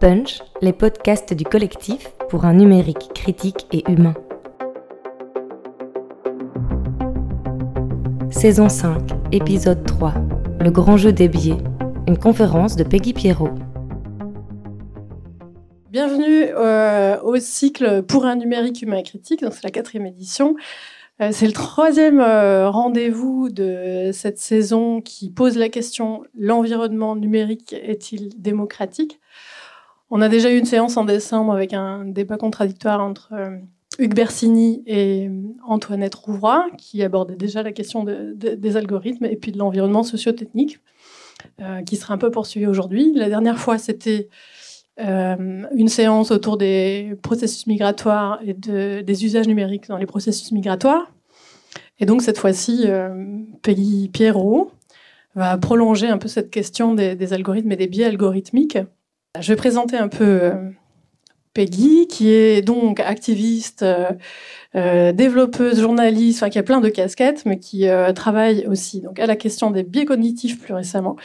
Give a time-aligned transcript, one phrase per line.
[0.00, 4.14] Punch, les podcasts du collectif pour un numérique critique et humain.
[8.30, 9.00] Saison 5,
[9.32, 10.14] épisode 3,
[10.60, 11.56] Le grand jeu des biais,
[12.06, 13.50] une conférence de Peggy Pierrot.
[15.90, 20.54] Bienvenue euh, au cycle pour un numérique humain critique, c'est la quatrième édition.
[21.20, 27.72] Euh, c'est le troisième euh, rendez-vous de cette saison qui pose la question l'environnement numérique
[27.72, 29.18] est-il démocratique?
[30.10, 33.32] On a déjà eu une séance en décembre avec un débat contradictoire entre
[33.98, 35.30] Hugues Bersini et
[35.66, 40.78] Antoinette Rouvroy qui abordait déjà la question des algorithmes et puis de l'environnement socio-technique
[41.84, 43.12] qui sera un peu poursuivi aujourd'hui.
[43.14, 44.28] La dernière fois, c'était
[45.00, 51.12] euh, une séance autour des processus migratoires et des usages numériques dans les processus migratoires.
[52.00, 54.72] Et donc cette fois-ci, euh, Peggy Pierrot
[55.36, 58.78] va prolonger un peu cette question des, algorithmes et des biais algorithmiques.
[59.40, 60.70] Je vais présenter un peu euh,
[61.54, 63.84] Peggy, qui est donc activiste,
[64.74, 69.34] développeuse, journaliste, enfin qui a plein de casquettes, mais qui travaille aussi donc à la
[69.34, 71.16] question des biais cognitifs plus récemment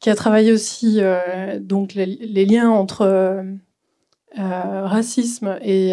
[0.00, 2.06] qui a travaillé aussi euh, donc les,
[2.46, 3.42] liens entre euh,
[4.38, 5.92] euh, racisme et,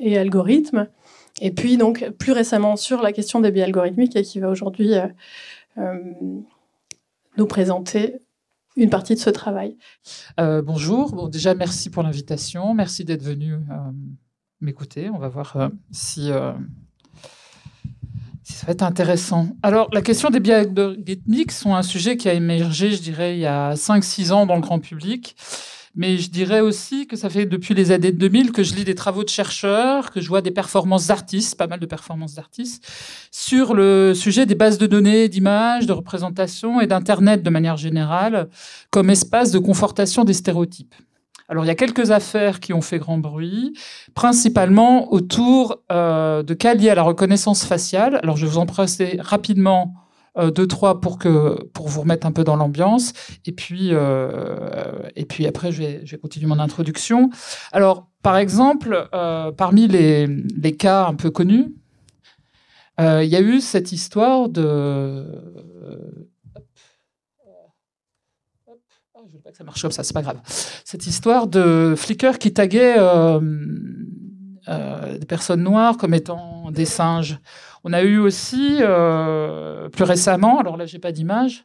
[0.00, 0.88] et, algorithme.
[1.40, 4.94] Et puis donc plus récemment sur la question des biais algorithmiques et qui va aujourd'hui
[5.76, 8.20] nous présenter
[8.78, 9.76] une partie de ce travail.
[10.38, 11.12] bonjour.
[11.12, 12.74] Bon, déjà, merci pour l'invitation.
[12.74, 13.56] Merci d'être venu
[14.60, 15.10] m'écouter.
[15.10, 16.30] On va voir si
[18.54, 19.48] ça va être intéressant.
[19.62, 23.40] Alors, la question des biais algorithmiques sont un sujet qui a émergé, je dirais, il
[23.40, 25.36] y a 5-6 ans dans le grand public.
[25.98, 28.94] Mais je dirais aussi que ça fait depuis les années 2000 que je lis des
[28.94, 32.86] travaux de chercheurs, que je vois des performances d'artistes, pas mal de performances d'artistes,
[33.32, 38.48] sur le sujet des bases de données, d'images, de représentations et d'Internet de manière générale,
[38.90, 40.94] comme espace de confortation des stéréotypes.
[41.48, 43.72] Alors, il y a quelques affaires qui ont fait grand bruit,
[44.14, 48.20] principalement autour euh, de cas liés à la reconnaissance faciale.
[48.22, 49.94] Alors, je vais vous en passer rapidement
[50.38, 53.12] deux, trois pour, que, pour vous remettre un peu dans l'ambiance.
[53.46, 57.30] Et puis, euh, et puis après, je vais, je vais, continuer mon introduction.
[57.72, 59.08] Alors, par exemple,
[59.56, 61.74] parmi les, les, cas un peu connus,
[62.98, 65.24] il y a eu cette histoire de
[69.28, 70.40] je veux pas que ça marche comme ça, c'est pas grave.
[70.84, 73.40] Cette histoire de Flickr qui taguait euh,
[74.68, 77.38] euh, des personnes noires comme étant des singes.
[77.88, 81.64] On a eu aussi, euh, plus récemment, alors là, j'ai pas d'image,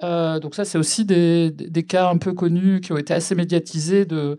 [0.00, 4.38] donc ça, c'est aussi des, cas un peu connus qui ont été assez médiatisés de,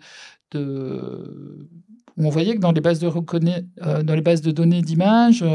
[0.55, 5.45] où on voyait que dans les bases de, de données d'images,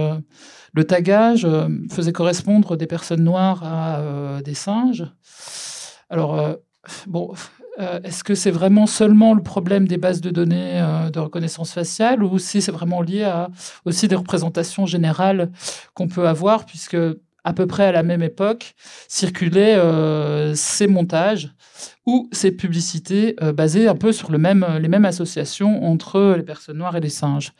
[0.74, 1.46] le tagage
[1.90, 5.06] faisait correspondre des personnes noires à des singes.
[6.08, 6.56] Alors,
[7.08, 7.34] bon,
[7.78, 11.72] euh, est-ce que c'est vraiment seulement le problème des bases de données euh, de reconnaissance
[11.72, 13.50] faciale ou si c'est vraiment lié à
[13.84, 15.50] aussi des représentations générales
[15.94, 16.96] qu'on peut avoir, puisque
[17.44, 18.74] à peu près à la même époque
[19.06, 21.54] circulaient euh, ces montages
[22.04, 27.00] ou ces publicités basées un peu sur les mêmes associations entre les personnes noires et
[27.00, 27.52] les singes.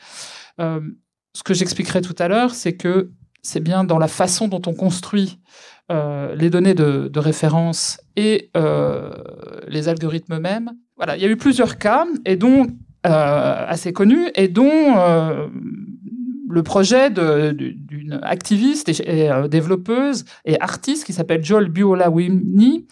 [0.59, 3.13] ce que j'expliquerai tout à l'heure, c'est que
[3.43, 5.39] c'est bien dans la façon dont on construit
[5.91, 9.11] euh, les données de, référence et euh,
[9.69, 10.71] les algorithmes eux-mêmes.
[10.99, 12.67] Voilà, il y a eu plusieurs cas, et dont
[13.07, 15.49] euh, assez connus, et dont
[16.51, 18.91] le projet d'une activiste
[19.49, 22.87] développeuse et artiste qui s'appelle Joel Buolawini,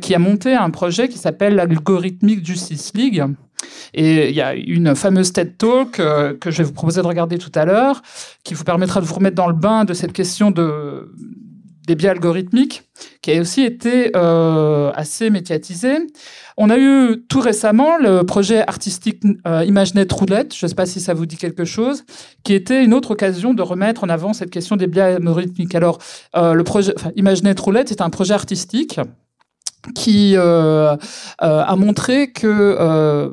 [0.00, 3.24] qui a monté un projet qui s'appelle l'Algorithmic Justice League.
[3.94, 7.38] Et il y a une fameuse TED Talk que je vais vous proposer de regarder
[7.38, 8.02] tout à l'heure,
[8.42, 11.08] qui vous permettra de vous remettre dans le bain de cette question de,
[11.86, 12.82] des biais algorithmiques,
[13.22, 15.98] qui a aussi été euh, assez médiatisé.
[16.56, 20.86] On a eu tout récemment le projet artistique euh, ImageNet Roulette, je ne sais pas
[20.86, 22.04] si ça vous dit quelque chose,
[22.42, 25.76] qui était une autre occasion de remettre en avant cette question des biais algorithmiques.
[25.76, 25.98] Alors,
[26.34, 29.00] euh, le projet ImageNet Roulette est un projet artistique
[29.94, 30.96] qui euh,
[31.38, 33.30] a montré que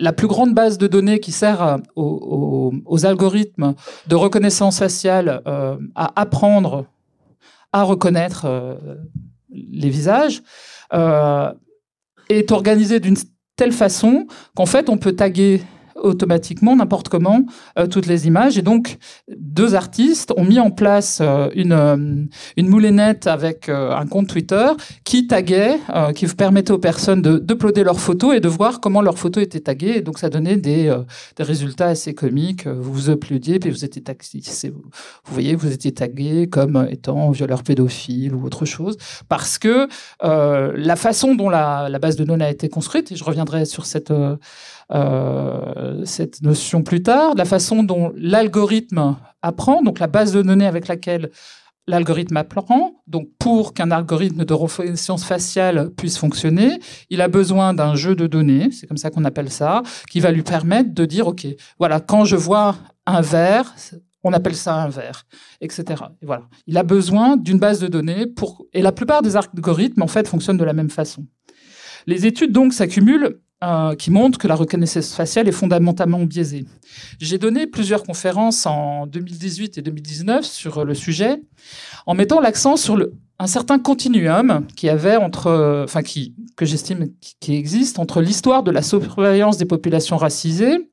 [0.00, 3.74] la plus grande base de données qui sert aux algorithmes
[4.08, 5.42] de reconnaissance faciale
[5.94, 6.86] à apprendre
[7.76, 8.74] à reconnaître euh,
[9.50, 10.42] les visages,
[10.94, 11.52] euh,
[12.30, 13.16] est organisé d'une
[13.54, 15.62] telle façon qu'en fait, on peut taguer
[16.02, 17.44] automatiquement, n'importe comment,
[17.78, 18.58] euh, toutes les images.
[18.58, 18.98] Et donc,
[19.36, 22.24] deux artistes ont mis en place euh, une, euh,
[22.56, 24.68] une moulinette avec un compte Twitter
[25.04, 25.78] qui taguait,
[26.14, 29.60] qui permettait aux personnes de d'uploader leurs photos et de voir comment leurs photos étaient
[29.60, 29.94] taguées.
[29.96, 30.94] Et donc, ça donnait des,
[31.36, 32.66] des résultats assez comiques.
[32.66, 34.40] Vous vous uploadiez, puis vous étiez taxé.
[34.70, 38.96] Vous, vous voyez, vous étiez tagué comme étant violeur pédophile ou autre chose.
[39.28, 39.88] Parce que
[40.22, 43.86] la façon dont la, la, base de données a été construite, et je reviendrai sur
[43.86, 44.12] cette
[44.92, 50.66] euh, cette notion plus tard, la façon dont l'algorithme apprend, donc la base de données
[50.66, 51.30] avec laquelle
[51.88, 53.02] l'algorithme apprend.
[53.06, 56.78] Donc, pour qu'un algorithme de reconnaissance faciale puisse fonctionner,
[57.10, 60.30] il a besoin d'un jeu de données, c'est comme ça qu'on appelle ça, qui va
[60.30, 61.46] lui permettre de dire, OK,
[61.78, 63.74] voilà, quand je vois un verre,
[64.24, 65.24] on appelle ça un verre,
[65.60, 65.84] etc.
[66.20, 66.48] Et voilà.
[66.66, 70.26] Il a besoin d'une base de données pour, et la plupart des algorithmes, en fait,
[70.26, 71.26] fonctionnent de la même façon.
[72.08, 76.66] Les études, donc, s'accumulent euh, qui montrent que la reconnaissance faciale est fondamentalement biaisée.
[77.18, 81.40] J'ai donné plusieurs conférences en 2018 et 2019 sur le sujet,
[82.06, 82.98] en mettant l'accent sur
[83.38, 87.08] un certain continuum qui avait entre, enfin qui que j'estime
[87.40, 90.90] qui existe entre l'histoire de la surveillance des populations racisées,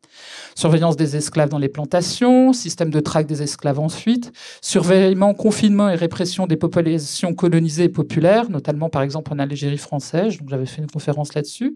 [0.56, 4.32] surveillance des esclaves dans les plantations, système de traque des esclaves ensuite,
[4.62, 10.38] surveillement, confinement et répression des populations colonisées et populaires, notamment par exemple en Algérie française,
[10.38, 11.76] donc j'avais fait une conférence là-dessus.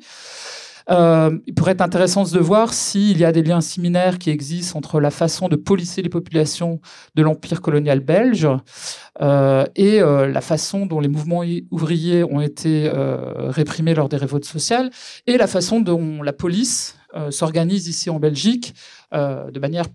[0.90, 4.78] Euh, il pourrait être intéressant de voir s'il y a des liens similaires qui existent
[4.78, 6.80] entre la façon de policer les populations
[7.16, 8.48] de l'empire colonial belge
[9.22, 14.46] euh, et euh, la façon dont les mouvements ouvriers ont été réprimés lors des révoltes
[14.46, 14.90] sociales
[15.26, 16.96] et la façon dont la police
[17.32, 18.76] s'organise ici en Belgique
[19.12, 19.86] de manière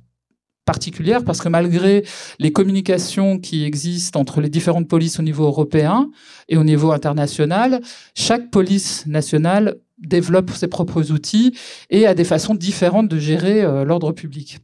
[0.65, 2.05] particulière parce que malgré
[2.39, 6.11] les communications qui existent entre les différentes polices au niveau européen
[6.49, 7.81] et au niveau international,
[8.15, 11.57] chaque police nationale développe ses propres outils
[11.91, 14.59] et a des façons différentes de gérer euh, l'ordre public.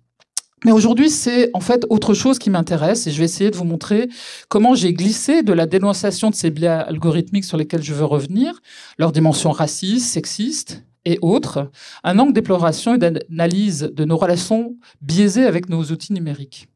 [0.65, 3.65] Mais aujourd'hui, c'est en fait autre chose qui m'intéresse et je vais essayer de vous
[3.65, 4.09] montrer
[4.49, 8.61] comment j'ai glissé de la dénonciation de ces biais algorithmiques sur lesquels je veux revenir,
[8.99, 11.71] leurs dimensions racistes, sexistes et autres,
[12.03, 16.69] un angle d'éploration et d'analyse de nos relations biaisées avec nos outils numériques.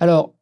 [0.00, 0.34] Alors,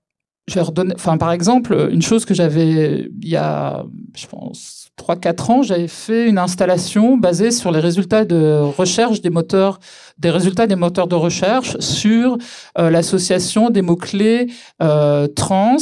[1.19, 3.85] par exemple, une chose que j'avais il y a,
[4.15, 9.31] je pense, 3-4 ans, j'avais fait une installation basée sur les résultats de recherche des
[9.31, 9.79] moteurs,
[10.19, 12.37] des résultats des moteurs de recherche sur
[12.79, 14.49] euh, l'association des mots-clés
[14.83, 15.77] euh, trans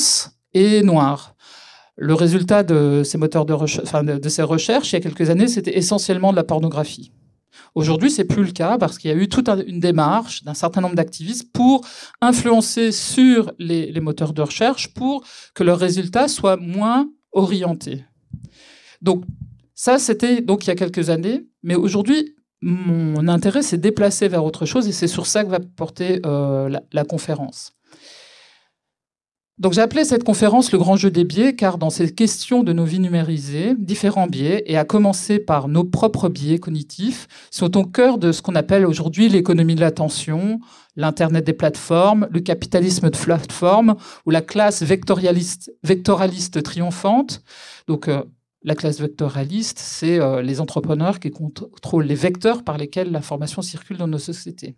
[0.55, 1.35] et noir.
[1.97, 5.31] Le résultat de ces moteurs de, recherche, enfin, de ces recherches, il y a quelques
[5.31, 7.11] années, c'était essentiellement de la pornographie.
[7.75, 10.81] Aujourd'hui, c'est plus le cas parce qu'il y a eu toute une démarche d'un certain
[10.81, 11.87] nombre d'activistes pour
[12.21, 15.25] influencer sur les, moteurs de recherche pour
[15.55, 18.05] que leurs résultats soient moins orientés.
[19.03, 19.25] Donc,
[19.75, 24.45] ça, c'était donc il y a quelques années, mais aujourd'hui, mon intérêt s'est déplacé vers
[24.45, 27.73] autre chose et c'est sur ça que va porter euh, la conférence.
[29.59, 32.75] Donc j'ai appelé cette conférence le grand jeu des biais car dans ces questions de
[32.75, 37.85] nos vies numérisées, différents biais, et à commencer par nos propres biais cognitifs, sont au
[37.85, 40.61] cœur de ce qu'on appelle aujourd'hui l'économie de l'attention,
[40.95, 47.43] l'Internet des plateformes, le capitalisme de plateforme ou la classe vectorialiste, vectoraliste triomphante.
[47.89, 48.25] Donc euh,
[48.67, 53.97] la classe vectoraliste, c'est euh, les entrepreneurs qui contrôlent les vecteurs par lesquels l'information circule
[53.97, 54.75] dans nos sociétés.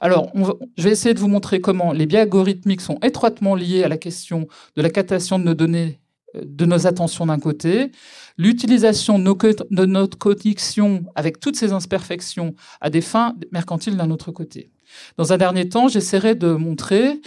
[0.00, 0.32] Alors,
[0.76, 3.96] je vais essayer de vous montrer comment les biais algorithmiques sont étroitement liés à la
[3.96, 6.00] question de la captation de nos données,
[6.34, 7.92] euh, de nos attentions d'un côté,
[8.38, 14.72] l'utilisation de notre connexion avec toutes ces imperfections à des fins mercantiles d'un autre côté.
[15.16, 17.20] Dans un dernier temps, j'essaierai de montrer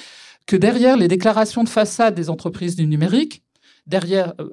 [0.46, 3.44] que derrière les déclarations de façade des entreprises du numérique,
[3.88, 4.50] derrière, euh,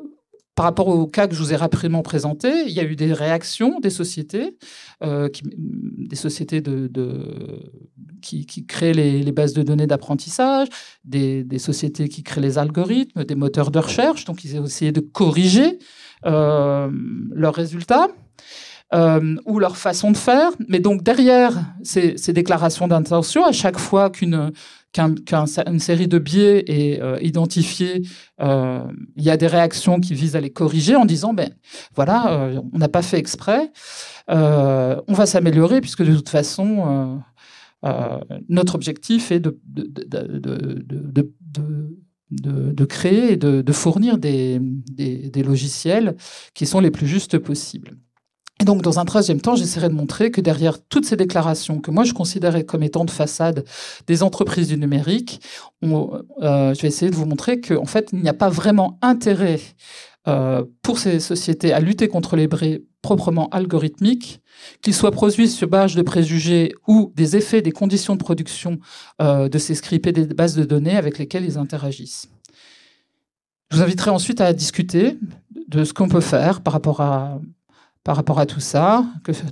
[0.58, 3.12] par rapport au cas que je vous ai rapidement présenté, il y a eu des
[3.12, 4.56] réactions des sociétés,
[5.04, 6.60] euh, qui, des sociétés
[8.20, 10.66] qui, créent les, bases de données d'apprentissage,
[11.04, 14.24] des, sociétés qui créent les algorithmes, des moteurs de recherche.
[14.24, 15.78] Donc, ils ont essayé de corriger
[16.26, 16.90] euh,
[17.30, 18.08] leurs résultats.
[18.94, 20.50] Euh, ou leur façon de faire.
[20.66, 21.52] Mais donc derrière
[21.82, 24.50] ces, déclarations d'intention, à chaque fois qu'une
[24.94, 28.00] qu'une série de biais est euh, identifiée,
[28.40, 28.80] euh,
[29.16, 31.50] il y a des réactions qui visent à les corriger en disant ben
[31.94, 33.70] voilà, on n'a pas fait exprès,
[34.28, 37.20] on va s'améliorer puisque de toute façon
[38.48, 41.30] notre objectif est de, de,
[42.30, 46.16] de créer et de, fournir des, des, logiciels
[46.54, 47.98] qui sont les plus justes possibles.
[48.60, 51.90] Et donc, dans un troisième temps, j'essaierai de montrer que derrière toutes ces déclarations que
[51.90, 53.64] moi je considérais comme étant de façade
[54.06, 55.40] des entreprises du numérique,
[55.84, 59.60] euh, je vais essayer de vous montrer qu'en fait, il n'y a pas vraiment intérêt
[60.26, 62.48] euh, pour ces sociétés à lutter contre les
[63.00, 64.40] proprement algorithmiques,
[64.82, 68.78] qu'ils soient produits sur base de préjugés ou des effets des conditions de production
[69.22, 72.28] euh, de ces scripts et des bases de données avec lesquelles ils interagissent.
[73.70, 75.16] Je vous inviterai ensuite à discuter
[75.68, 77.40] de ce qu'on peut faire par rapport à,
[78.08, 79.04] par rapport à tout ça,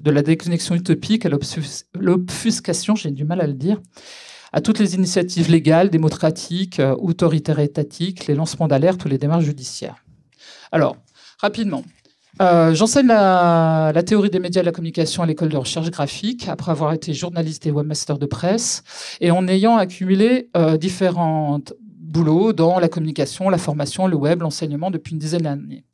[0.03, 1.29] de la déconnexion utopique à
[1.95, 3.83] l'obfuscation, j'ai du mal à le dire,
[4.51, 9.45] à toutes les initiatives légales, démocratiques, euh, autoritaires étatiques, les lancements d'alerte ou les démarches
[9.45, 9.97] judiciaires.
[10.73, 10.97] Alors,
[11.39, 11.85] rapidement.
[12.41, 16.49] Euh, j'enseigne la, théorie des médias et de la communication à l'école de recherche graphique
[16.49, 18.85] après avoir été journaliste et webmaster de presse
[19.21, 21.61] et en ayant accumulé euh, différents
[22.07, 25.85] boulots dans la communication, la formation, le web, l'enseignement depuis une dizaine d'années.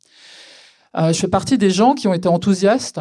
[0.95, 2.99] Euh, je fais partie des gens qui ont été enthousiastes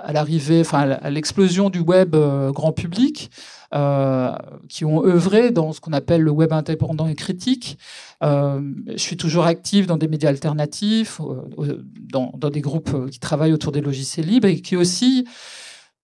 [0.00, 2.14] à l'arrivée, enfin à l'explosion du web
[2.52, 3.30] grand public,
[3.74, 4.32] euh,
[4.70, 7.76] qui ont œuvré dans ce qu'on appelle le web indépendant et critique.
[8.22, 13.52] Euh, je suis toujours active dans des médias alternatifs, euh, dans, des groupes qui travaillent
[13.52, 15.26] autour des logiciels libres et qui aussi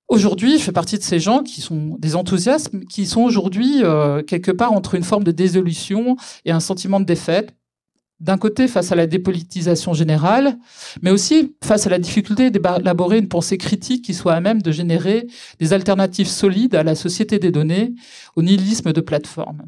[0.08, 3.82] Aujourd'hui, je fais partie de ces gens qui sont des enthousiastes, qui sont aujourd'hui
[4.26, 7.54] quelque part entre une forme de désolution et un sentiment de défaite
[8.20, 10.58] d'un côté face à la dépolitisation générale,
[11.02, 14.72] mais aussi face à la difficulté d'élaborer une pensée critique qui soit à même de
[14.72, 15.26] générer
[15.58, 17.94] des alternatives solides à la société des données,
[18.36, 19.62] au nihilisme de plateforme.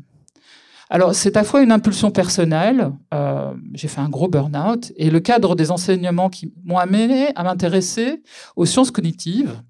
[0.88, 5.18] Alors, c'est à fois une impulsion personnelle, euh, j'ai fait un gros burn-out, et le
[5.18, 8.22] cadre des enseignements qui m'ont amené à m'intéresser
[8.54, 9.60] aux sciences cognitives,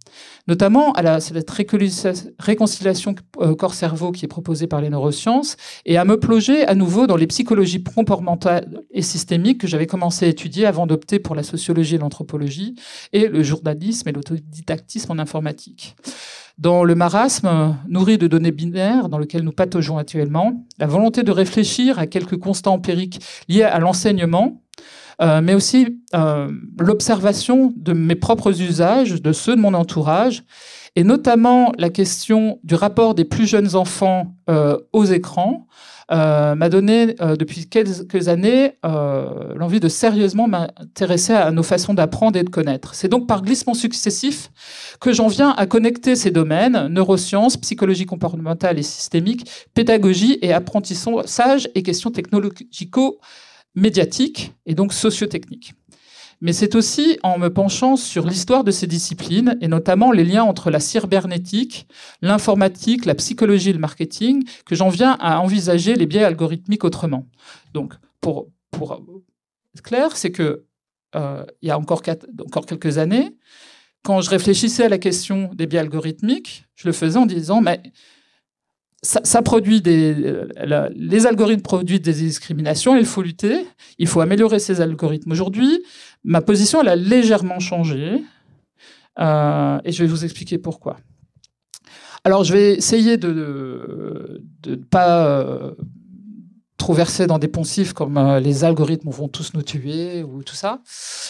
[0.46, 5.56] notamment à la, cette réconciliation euh, corps-cerveau qui est proposée par les neurosciences,
[5.86, 10.26] et à me plonger à nouveau dans les psychologies comportementales et systémiques que j'avais commencé
[10.26, 12.74] à étudier avant d'opter pour la sociologie et l'anthropologie,
[13.14, 15.96] et le journalisme et l'autodidactisme en informatique.
[16.58, 21.30] Dans le marasme nourri de données binaires dans lequel nous pataugeons actuellement, la volonté de
[21.30, 24.62] réfléchir à quelques constants empiriques liés à l'enseignement,
[25.20, 30.44] euh, mais aussi euh, l'observation de mes propres usages, de ceux de mon entourage,
[30.94, 35.66] et notamment la question du rapport des plus jeunes enfants euh, aux écrans,
[36.10, 42.38] m'a donné euh, depuis quelques années euh, l'envie de sérieusement m'intéresser à nos façons d'apprendre
[42.38, 42.94] et de connaître.
[42.94, 44.50] C'est donc par glissement successif
[45.00, 51.68] que j'en viens à connecter ces domaines, neurosciences, psychologie comportementale et systémique, pédagogie et apprentissage
[51.74, 55.74] et questions technologico-médiatiques et donc sociotechniques
[56.40, 60.44] mais c'est aussi en me penchant sur l'histoire de ces disciplines, et notamment les liens
[60.44, 61.86] entre la cybernétique,
[62.22, 67.26] l'informatique, la psychologie et le marketing, que j'en viens à envisager les biais algorithmiques autrement.
[67.72, 69.02] Donc, pour, pour
[69.74, 70.64] être clair, c'est que
[71.14, 72.02] euh, il y a encore,
[72.40, 73.36] encore quelques années,
[74.02, 77.82] quand je réfléchissais à la question des biais algorithmiques, je le faisais en disant, mais
[79.06, 80.14] ça, produit des,
[80.94, 83.66] les algorithmes produisent des discriminations, il faut lutter,
[83.98, 85.30] il faut améliorer ces algorithmes.
[85.32, 85.82] Aujourd'hui,
[86.24, 88.22] ma position, elle a légèrement changé,
[89.18, 90.96] euh, et je vais vous expliquer pourquoi.
[92.24, 95.70] Alors, je vais essayer de ne pas euh,
[96.76, 100.56] trop verser dans des poncifs comme euh, les algorithmes vont tous nous tuer ou tout
[100.56, 100.80] ça.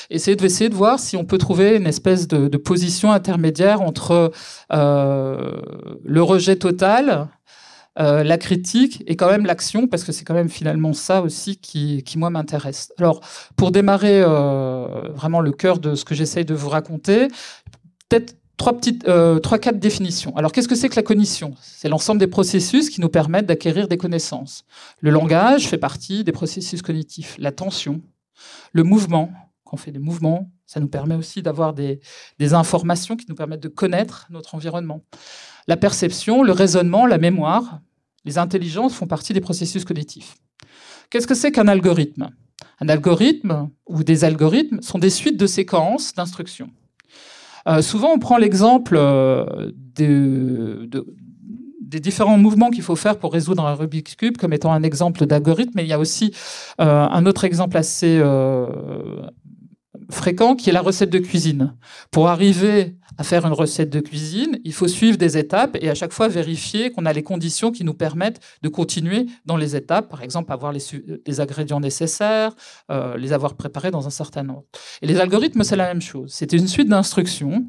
[0.08, 4.32] Essayer de, essayer de voir si on peut trouver une espèce de position intermédiaire entre
[4.70, 7.28] le rejet total
[7.98, 11.56] euh, la critique et quand même l'action, parce que c'est quand même finalement ça aussi
[11.56, 12.92] qui, qui moi, m'intéresse.
[12.98, 13.20] Alors,
[13.56, 17.28] pour démarrer euh, vraiment le cœur de ce que j'essaye de vous raconter,
[18.08, 20.36] peut-être trois, petites, euh, trois, quatre définitions.
[20.36, 21.54] Alors, qu'est-ce que c'est que la cognition?
[21.62, 24.64] C'est l'ensemble des processus qui nous permettent d'acquérir des connaissances.
[25.00, 27.36] Le langage fait partie des processus cognitifs.
[27.38, 28.02] L'attention,
[28.72, 29.30] le mouvement,
[29.64, 32.00] quand on fait des mouvements, ça nous permet aussi d'avoir des,
[32.52, 35.02] informations qui nous permettent de connaître notre environnement.
[35.68, 37.80] La perception, le raisonnement, la mémoire,
[38.24, 40.36] les intelligences font partie des processus cognitifs.
[41.10, 42.30] Qu'est-ce que c'est qu'un algorithme?
[42.80, 46.70] Un algorithme ou des algorithmes sont des suites de séquences d'instructions.
[47.68, 53.74] Euh, souvent, on prend l'exemple euh, des différents mouvements qu'il faut faire pour résoudre un
[53.74, 56.32] Rubik's Cube comme étant un exemple d'algorithme, mais il y a aussi
[56.80, 58.20] euh, un autre exemple assez
[60.10, 61.74] fréquent qui est la recette de cuisine.
[62.10, 65.94] Pour arriver à faire une recette de cuisine, il faut suivre des étapes et à
[65.94, 70.08] chaque fois vérifier qu'on a les conditions qui nous permettent de continuer dans les étapes,
[70.08, 70.82] par exemple avoir les,
[71.26, 72.54] les ingrédients nécessaires,
[72.90, 74.66] euh, les avoir préparés dans un certain ordre.
[75.02, 76.30] Et les algorithmes, c'est la même chose.
[76.32, 77.66] C'est une suite d'instructions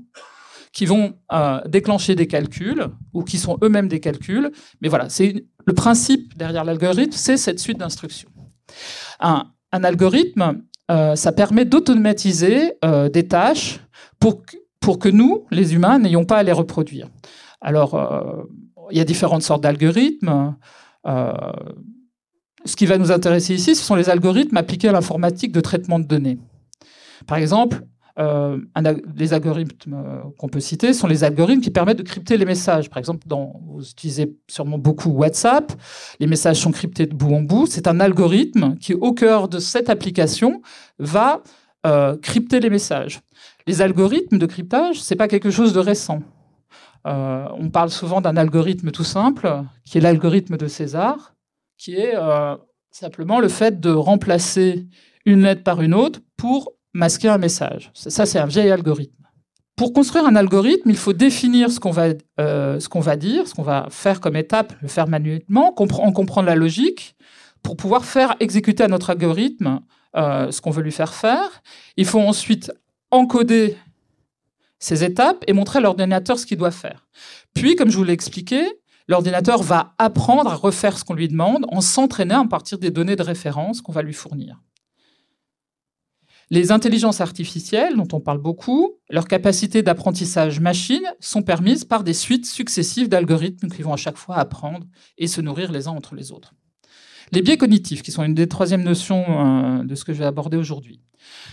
[0.74, 4.52] qui vont euh, déclencher des calculs ou qui sont eux-mêmes des calculs.
[4.82, 8.30] Mais voilà, c'est le principe derrière l'algorithme, c'est cette suite d'instructions.
[9.20, 13.80] Un algorithme, euh, ça permet d'automatiser euh, des tâches
[14.20, 14.42] pour,
[14.80, 17.10] pour que nous, les humains, n'ayons pas à les reproduire.
[17.62, 18.44] Alors, euh,
[18.92, 20.56] il y a différentes sortes d'algorithmes.
[21.06, 26.00] ce qui va nous intéresser ici, ce sont les algorithmes appliqués à l'informatique de traitement
[26.00, 26.40] de données.
[27.26, 27.84] Par exemple,
[28.20, 28.58] euh,
[29.16, 32.90] les algorithmes euh, qu'on peut citer sont les algorithmes qui permettent de crypter les messages.
[32.90, 35.72] Par exemple, vous utilisez sûrement beaucoup WhatsApp,
[36.20, 37.68] les messages sont cryptés de bout en bout.
[37.68, 40.62] C'est un algorithme qui, au cœur de cette application,
[40.98, 41.44] va
[41.86, 43.22] euh, crypter les messages.
[43.68, 46.22] Les algorithmes de cryptage, c'est pas quelque chose de récent.
[47.06, 51.36] on parle souvent d'un algorithme tout simple, qui est l'algorithme de César,
[51.78, 52.16] qui est
[52.92, 54.88] simplement le fait de remplacer
[55.26, 57.92] une lettre par une autre pour masquer un message.
[57.94, 59.14] Ça, c'est un vieil algorithme.
[59.76, 62.08] Pour construire un algorithme, il faut définir ce qu'on va,
[62.40, 66.56] euh, va dire, ce qu'on va faire comme étape, le faire manuellement, en comprendre la
[66.56, 67.16] logique,
[67.62, 69.82] pour pouvoir faire exécuter à notre algorithme
[70.16, 71.62] euh, ce qu'on veut lui faire faire.
[71.96, 72.72] Il faut ensuite
[73.12, 73.78] encoder
[74.80, 77.08] ces étapes et montrer à l'ordinateur ce qu'il doit faire.
[77.54, 78.66] Puis, comme je vous l'ai expliqué,
[79.08, 83.16] l'ordinateur va apprendre à refaire ce qu'on lui demande en s'entraînant à partir des données
[83.16, 84.60] de référence qu'on va lui fournir.
[86.50, 92.14] Les intelligences artificielles, dont on parle beaucoup, leurs capacités d'apprentissage machine sont permises par des
[92.14, 94.88] suites successives d'algorithmes qui vont à chaque fois apprendre
[95.18, 96.54] et se nourrir les uns entre les autres.
[97.34, 100.26] Les biais cognitifs, qui sont une des troisièmes notions euh, de ce que je vais
[100.26, 101.02] aborder aujourd'hui.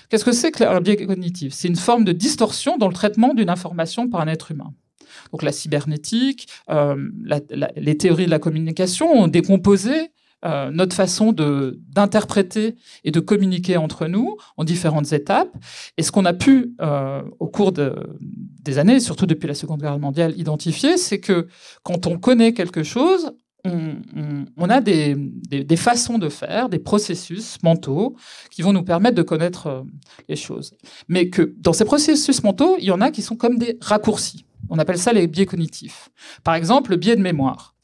[0.08, 1.52] Qu'est-ce que c'est que biais cognitif?
[1.52, 4.72] C'est une forme de distorsion dans le traitement d'une information par un être humain.
[5.32, 6.96] Donc la cybernétique, euh,
[7.76, 10.12] les théories de la communication ont décomposé
[10.44, 15.54] euh, notre façon d'interpréter et de communiquer entre nous en différentes étapes.
[15.96, 19.98] Et ce qu'on a pu, euh, au cours des années, surtout depuis la Seconde Guerre
[19.98, 21.48] mondiale, identifier, c'est que
[21.82, 23.32] quand on connaît quelque chose,
[23.64, 28.14] on, a des, des, façons de faire, des processus mentaux
[28.50, 29.82] qui vont nous permettre de connaître euh,
[30.28, 30.74] les choses.
[31.08, 34.44] Mais que dans ces processus mentaux, il y en a qui sont comme des raccourcis.
[34.68, 36.10] On appelle ça les biais cognitifs.
[36.42, 37.74] Par exemple, le biais de mémoire.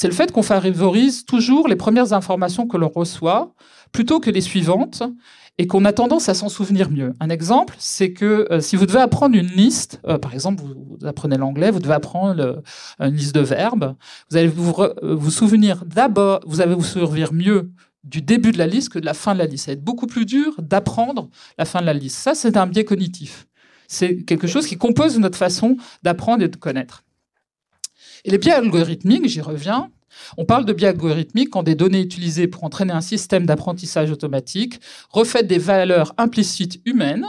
[0.00, 3.52] C'est le fait qu'on favorise toujours les premières informations que l'on reçoit
[3.90, 5.02] plutôt que les suivantes
[5.58, 7.14] et qu'on a tendance à s'en souvenir mieux.
[7.18, 11.04] Un exemple, c'est que euh, si vous devez apprendre une liste, euh, par exemple, vous,
[11.04, 13.96] apprenez l'anglais, vous devez apprendre euh, une liste de verbes,
[14.30, 17.72] vous allez vous, vous souvenir d'abord, vous allez vous souvenir mieux
[18.04, 19.64] du début de la liste que de la fin de la liste.
[19.64, 21.28] Ça va être beaucoup plus dur d'apprendre
[21.58, 22.18] la fin de la liste.
[22.18, 23.48] Ça, c'est un biais cognitif.
[23.88, 27.02] C'est quelque chose qui compose notre façon d'apprendre et de connaître.
[28.24, 29.90] Et les biais algorithmiques, j'y reviens,
[30.36, 34.80] on parle de biais algorithmiques quand des données utilisées pour entraîner un système d'apprentissage automatique
[35.10, 37.26] reflètent des valeurs implicites humaines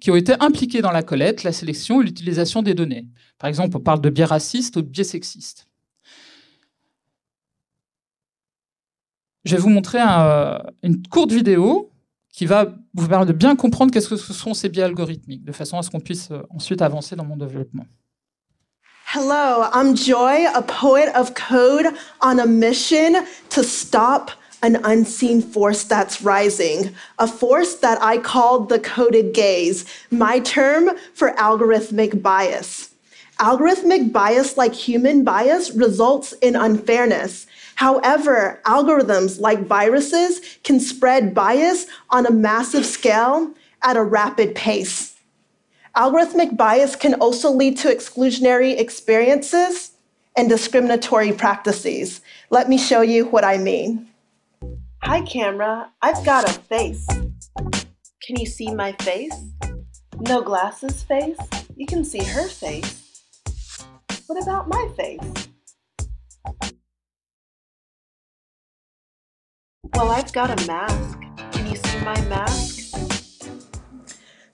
[0.00, 3.06] qui ont été impliquées dans la collecte, la sélection et l'utilisation des données.
[3.38, 5.68] Par exemple, on parle de biais racistes ou de biais sexistes.
[9.44, 9.98] Je vais vous montrer
[10.82, 11.92] une courte vidéo
[12.32, 15.78] qui va vous permettre de bien comprendre qu'est-ce que sont ces biais algorithmiques, de façon
[15.78, 17.84] à ce qu'on puisse euh, ensuite avancer dans mon développement.
[19.14, 21.84] Hello, I'm Joy, a poet of code
[22.22, 24.30] on a mission to stop
[24.62, 30.96] an unseen force that's rising, a force that I called the coded gaze, my term
[31.12, 32.94] for algorithmic bias.
[33.38, 37.46] Algorithmic bias, like human bias, results in unfairness.
[37.74, 43.50] However, algorithms like viruses can spread bias on a massive scale
[43.82, 45.11] at a rapid pace.
[45.96, 49.92] Algorithmic bias can also lead to exclusionary experiences
[50.36, 52.22] and discriminatory practices.
[52.48, 54.08] Let me show you what I mean.
[55.02, 55.90] Hi, camera.
[56.00, 57.06] I've got a face.
[58.22, 59.34] Can you see my face?
[60.18, 61.36] No glasses face?
[61.76, 63.84] You can see her face.
[64.26, 65.48] What about my face?
[69.94, 71.20] Well, I've got a mask.
[71.52, 72.81] Can you see my mask?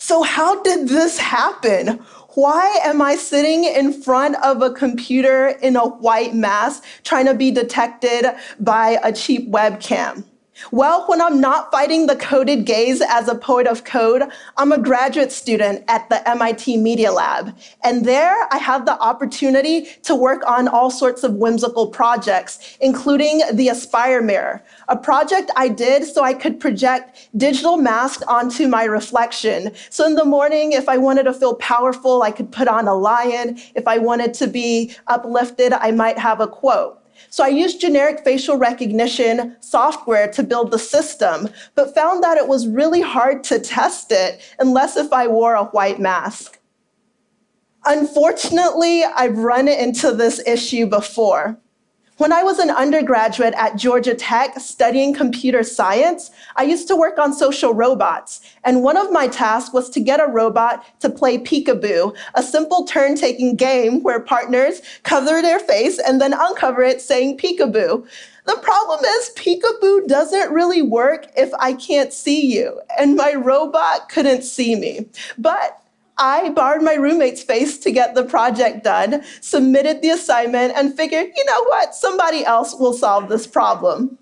[0.09, 1.99] So, how did this happen?
[2.31, 7.35] Why am I sitting in front of a computer in a white mask trying to
[7.35, 8.25] be detected
[8.59, 10.25] by a cheap webcam?
[10.73, 14.25] Well, when I'm not fighting the coded gaze as a poet of code,
[14.57, 17.57] I'm a graduate student at the MIT Media Lab.
[17.85, 23.42] And there I have the opportunity to work on all sorts of whimsical projects, including
[23.53, 28.85] the Aspire Mirror, a project I did so I could project digital masks onto my
[28.85, 29.73] reflection.
[29.90, 32.94] So in the morning, if I wanted to feel powerful, I could put on a
[32.94, 33.59] lion.
[33.75, 36.99] If I wanted to be uplifted, I might have a quote.
[37.31, 42.49] So I used generic facial recognition software to build the system, but found that it
[42.49, 46.59] was really hard to test it unless if I wore a white mask.
[47.85, 51.59] Unfortunately, I've run into this issue before.
[52.18, 57.16] When I was an undergraduate at Georgia Tech studying computer science, I used to work
[57.16, 58.40] on social robots.
[58.64, 62.85] And one of my tasks was to get a robot to play peekaboo, a simple
[62.87, 68.04] turn taking game where partners cover their face and then uncover it saying peekaboo.
[68.46, 74.09] The problem is, peekaboo doesn't really work if I can't see you, and my robot
[74.09, 75.07] couldn't see me.
[75.37, 75.81] But
[76.18, 81.31] I borrowed my roommate's face to get the project done, submitted the assignment, and figured,
[81.37, 84.18] you know what, somebody else will solve this problem.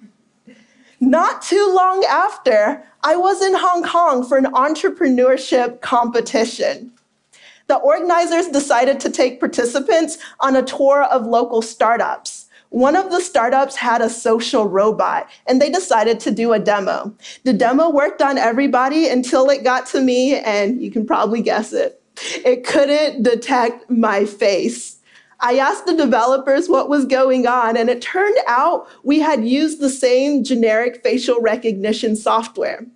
[1.00, 6.92] Not too long after, I was in Hong Kong for an entrepreneurship competition.
[7.68, 12.45] The organizers decided to take participants on a tour of local startups.
[12.70, 17.14] One of the startups had a social robot and they decided to do a demo.
[17.44, 21.72] The demo worked on everybody until it got to me, and you can probably guess
[21.72, 22.02] it.
[22.44, 24.98] It couldn't detect my face.
[25.40, 29.80] I asked the developers what was going on, and it turned out we had used
[29.80, 32.86] the same generic facial recognition software.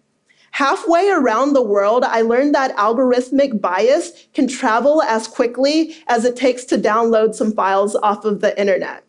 [0.52, 6.34] Halfway around the world, I learned that algorithmic bias can travel as quickly as it
[6.34, 9.04] takes to download some files off of the internet.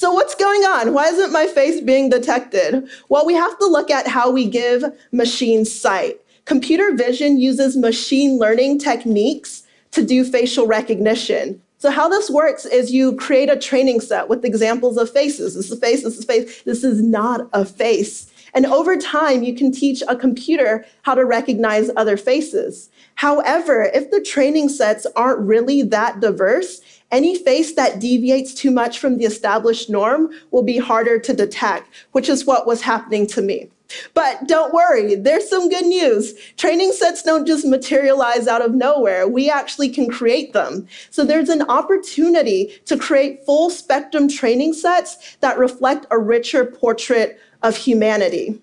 [0.00, 0.94] So, what's going on?
[0.94, 2.88] Why isn't my face being detected?
[3.10, 4.82] Well, we have to look at how we give
[5.12, 6.18] machines sight.
[6.46, 11.60] Computer vision uses machine learning techniques to do facial recognition.
[11.76, 15.54] So, how this works is you create a training set with examples of faces.
[15.54, 18.32] This is a face, this is a face, this is not a face.
[18.54, 22.88] And over time, you can teach a computer how to recognize other faces.
[23.16, 28.98] However, if the training sets aren't really that diverse, any face that deviates too much
[28.98, 33.42] from the established norm will be harder to detect, which is what was happening to
[33.42, 33.68] me.
[34.14, 36.34] But don't worry, there's some good news.
[36.56, 40.86] Training sets don't just materialize out of nowhere, we actually can create them.
[41.10, 47.38] So there's an opportunity to create full spectrum training sets that reflect a richer portrait
[47.62, 48.60] of humanity.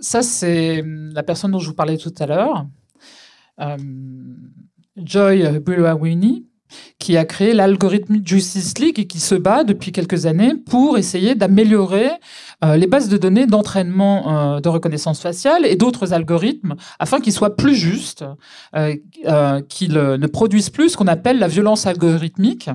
[0.00, 2.66] Ça, c'est la personne dont je vous parlais tout à l'heure,
[3.60, 3.76] euh,
[4.96, 6.44] Joy Bulawini.
[6.98, 11.34] Qui a créé l'algorithme Justice League et qui se bat depuis quelques années pour essayer
[11.34, 12.10] d'améliorer
[12.64, 17.32] euh, les bases de données d'entraînement euh, de reconnaissance faciale et d'autres algorithmes afin qu'ils
[17.32, 18.24] soient plus justes,
[18.76, 18.94] euh,
[19.68, 22.70] qu'ils ne produisent plus ce qu'on appelle la violence algorithmique,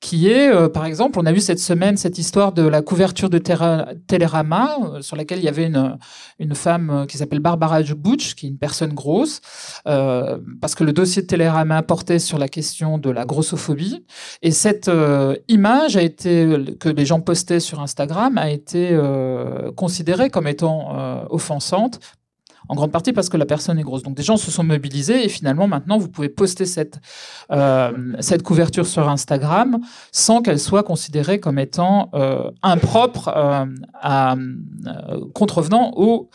[0.00, 3.38] qui est, par exemple, on a vu cette semaine cette histoire de la couverture de
[3.38, 5.96] Télérama, sur laquelle il y avait une,
[6.40, 9.40] une femme qui s'appelle Barbara Butch, qui est une personne grosse,
[9.84, 14.04] parce que le dossier de Télérama portait sur la question de la grossophobie.
[14.42, 14.90] Et cette
[15.46, 16.48] image a été,
[16.80, 18.98] que les gens postaient sur Instagram a été
[19.76, 22.00] considérée comme étant euh, offensante
[22.68, 24.04] en grande partie parce que la personne est grosse.
[24.04, 27.00] Donc des gens se sont mobilisés et finalement maintenant vous pouvez poster cette,
[27.50, 29.80] euh, cette couverture sur Instagram
[30.12, 32.10] sans qu'elle soit considérée comme étant
[32.62, 33.34] impropre
[35.34, 36.30] contrevenant aux,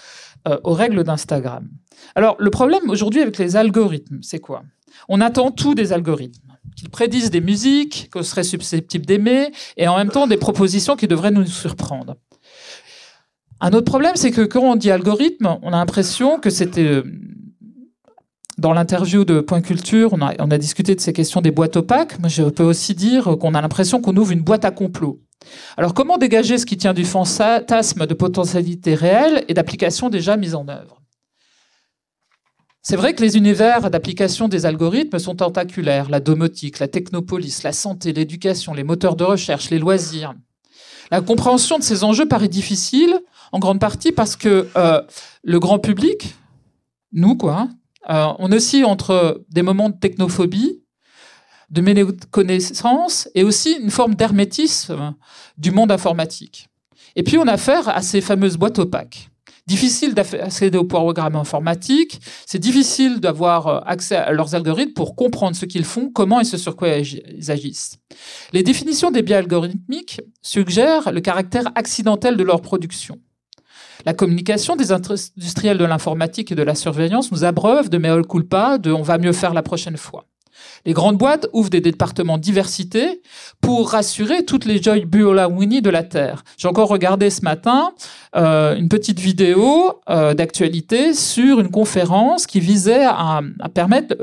[0.64, 1.70] aux règles d'Instagram.
[2.14, 4.64] Alors le problème aujourd'hui avec les algorithmes, c'est quoi?
[5.08, 6.48] On attend tout des algorithmes
[6.78, 11.08] qu'ils prédisent des musiques qu'on serait susceptible d'aimer et en même temps des propositions qui
[11.08, 12.16] devraient nous surprendre.
[13.60, 16.82] Un autre problème, c'est que quand on dit algorithme, on a l'impression que c'était...
[16.82, 17.04] Euh,
[18.58, 21.76] dans l'interview de Point Culture, on a, on a, discuté de ces questions des boîtes
[21.76, 22.18] opaques.
[22.20, 25.22] Mais je peux aussi dire qu'on a l'impression qu'on ouvre une boîte à complot.
[25.78, 30.56] Alors, comment dégager ce qui tient du fantasme de potentialité réelle et d'application déjà mise
[30.56, 31.02] en œuvre?
[32.82, 36.10] C'est vrai que les univers d'application des algorithmes sont tentaculaires.
[36.10, 40.34] La domotique, la technopolis, la santé, l'éducation, les moteurs de recherche, les loisirs.
[41.12, 43.20] La compréhension de ces enjeux paraît difficile,
[43.52, 45.02] en grande partie parce que euh,
[45.44, 46.36] le grand public,
[47.14, 47.70] nous, quoi,
[48.10, 50.82] euh, on oscille entre des moments de technophobie,
[51.70, 55.16] de méconnaissance et aussi une forme d'hermétisme
[55.58, 56.70] du monde informatique.
[57.16, 59.30] Et puis on a affaire à ces fameuses boîtes opaques.
[59.68, 65.58] Difficile d'accéder au programme informatique, c'est difficile d'avoir euh, accès à leurs algorithmes pour comprendre
[65.58, 67.98] ce qu'ils font, comment et ce sur quoi ils agissent.
[68.54, 73.20] Les définitions des biais algorithmiques suggèrent le caractère accidentel de leur production.
[74.06, 78.78] La communication des industriels de l'informatique et de la surveillance nous abreuve de mea culpa,
[78.78, 80.26] de on va mieux faire la prochaine fois.
[80.86, 83.22] Les grandes boîtes ouvrent des départements diversité
[83.62, 86.44] pour rassurer toutes les Joy Buola-Winnie de la Terre.
[86.58, 87.92] J'ai encore regardé ce matin
[88.36, 94.16] euh, une petite vidéo euh, d'actualité sur une conférence qui visait à, à permettre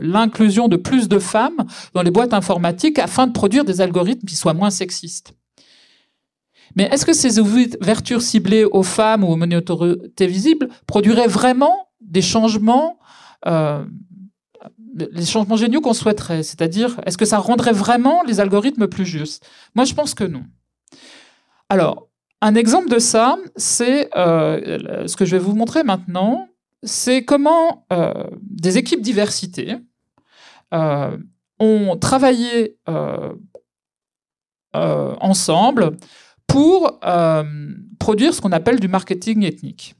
[0.00, 4.36] l'inclusion de plus de femmes dans les boîtes informatiques afin de produire des algorithmes qui
[4.36, 5.34] soient moins sexistes.
[6.76, 12.22] Mais est-ce que ces ouvertures ciblées aux femmes ou aux minorités visibles produiraient vraiment des
[12.22, 12.98] changements,
[13.46, 13.84] euh,
[14.98, 19.46] les changements géniaux qu'on souhaiterait C'est-à-dire, est-ce que ça rendrait vraiment les algorithmes plus justes?
[19.74, 20.42] Moi, je pense que non.
[21.68, 22.08] Alors,
[22.40, 26.48] un exemple de ça, c'est euh, ce que je vais vous montrer maintenant,
[26.82, 29.76] c'est comment euh, des équipes diversité
[30.72, 31.16] euh,
[31.58, 32.76] ont travaillé
[34.72, 35.96] ensemble
[36.46, 37.00] pour
[37.98, 39.96] produire ce qu'on appelle du marketing ethnique.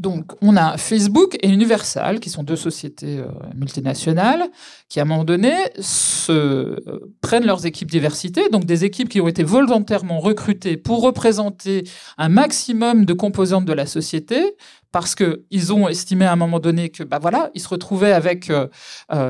[0.00, 4.48] Donc, on a Facebook et Universal, qui sont deux sociétés euh, multinationales,
[4.88, 9.20] qui à un moment donné se, euh, prennent leurs équipes diversité, donc des équipes qui
[9.20, 11.84] ont été volontairement recrutées pour représenter
[12.16, 14.56] un maximum de composantes de la société,
[14.90, 18.48] parce qu'ils ont estimé à un moment donné que, bah voilà, ils se retrouvaient avec
[18.48, 18.68] euh,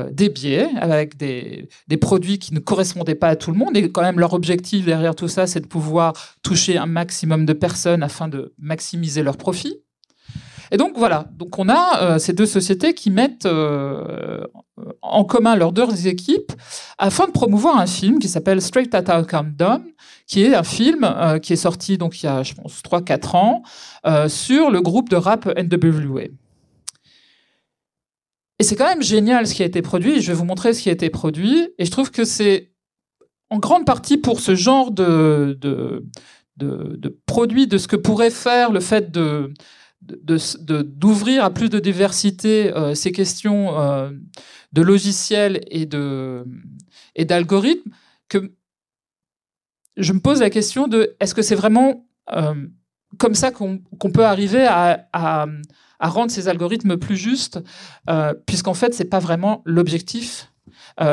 [0.09, 3.91] des biais, avec des, des, produits qui ne correspondaient pas à tout le monde, et
[3.91, 8.03] quand même leur objectif derrière tout ça, c'est de pouvoir toucher un maximum de personnes
[8.03, 9.81] afin de maximiser leurs profits.
[10.71, 14.45] Et donc voilà, donc on a euh, ces deux sociétés qui mettent euh,
[15.01, 16.53] en commun leurs deux équipes
[16.97, 19.83] afin de promouvoir un film qui s'appelle Straight Outta Compton,
[20.27, 23.35] qui est un film euh, qui est sorti donc il y a je pense 3-4
[23.35, 23.63] ans
[24.29, 26.23] sur le groupe de rap NWA.
[28.59, 30.21] Et c'est quand même génial ce qui a été produit.
[30.21, 31.69] Je vais vous montrer ce qui a été produit.
[31.79, 32.71] Et je trouve que c'est
[33.49, 36.05] en grande partie pour ce genre de, de,
[36.57, 39.51] de produit, de ce que pourrait faire le fait de,
[40.01, 44.09] d'ouvrir à plus de diversité euh, ces questions euh,
[44.73, 46.45] de logiciels et de
[47.15, 47.91] et d'algorithmes
[48.29, 48.53] que
[49.97, 52.67] je me pose la question de est-ce que c'est vraiment euh,
[53.17, 53.79] comme ça qu'on
[54.13, 55.45] peut arriver à, à,
[55.99, 57.59] rendre ces algorithmes plus justes
[58.47, 60.51] puisqu'en fait c'est pas vraiment l'objectif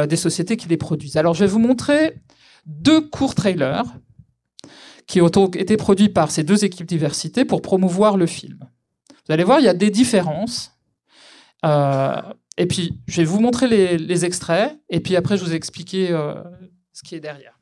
[0.09, 1.16] des sociétés qui les produisent.
[1.16, 2.22] Alors je vais vous montrer
[2.66, 3.85] deux courts trailers
[5.09, 8.61] qui ont été produits par ces deux équipes diversité pour promouvoir le film.
[9.28, 10.72] Vous allez voir, il y a des différences.
[11.66, 12.22] Euh,
[12.56, 16.42] et puis, je vais vous montrer les, extraits, et puis après, je vous expliquer euh,
[16.94, 17.54] ce qui est derrière.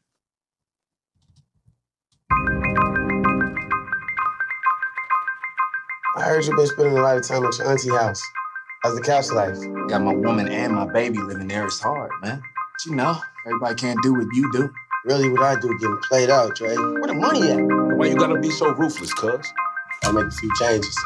[6.18, 8.22] I heard you've been spending a lot of time at your auntie house.
[8.82, 9.58] How's the couch life?
[9.88, 11.66] Got my woman and my baby living there.
[11.66, 12.40] It's hard, man.
[12.40, 14.70] But you know, everybody can't do what you do.
[15.04, 16.74] Really, what I do getting played out, Dre.
[16.74, 17.58] Where the money at?
[17.98, 19.52] Why you gotta be so ruthless, cuz?
[20.04, 20.96] I'll make a few changes.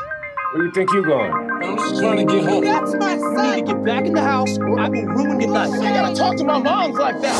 [0.52, 1.30] Where you think you going?
[1.30, 2.64] I'm just trying to get home.
[2.64, 3.36] That's my son.
[3.36, 5.70] You need to get back in the house or I will ruin your life.
[5.70, 7.36] I gotta talk to my moms like that.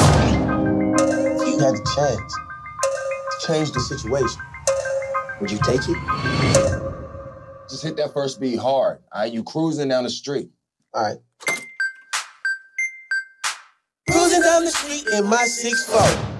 [1.44, 2.30] You had to change.
[2.30, 4.40] To change the situation.
[5.40, 5.96] Would you take it?
[7.68, 9.00] Just hit that first beat hard.
[9.12, 10.50] All right, you cruising down the street.
[10.94, 11.18] All right.
[14.08, 16.36] Cruising down the street in my 6'4.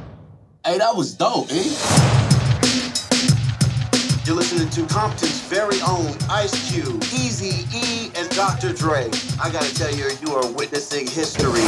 [0.64, 2.19] Hey, that was dope, eh?
[4.26, 8.72] You're listening to Compton's very own Ice Cube, Easy E, and Dr.
[8.72, 9.09] Dre.
[9.42, 11.64] I gotta tell you, you are witnessing history.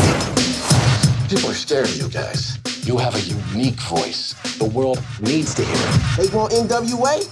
[1.30, 2.58] People are scared of you guys.
[2.86, 4.34] You have a unique voice.
[4.58, 6.16] The world needs to hear it.
[6.18, 7.24] They want NWA?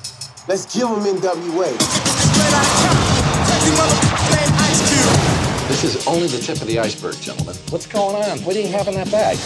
[0.49, 1.77] Let's give them NWA.
[5.81, 7.57] This is only the tip of the iceberg, gentlemen.
[7.71, 8.41] What's going on?
[8.41, 9.39] What do you have in that bag?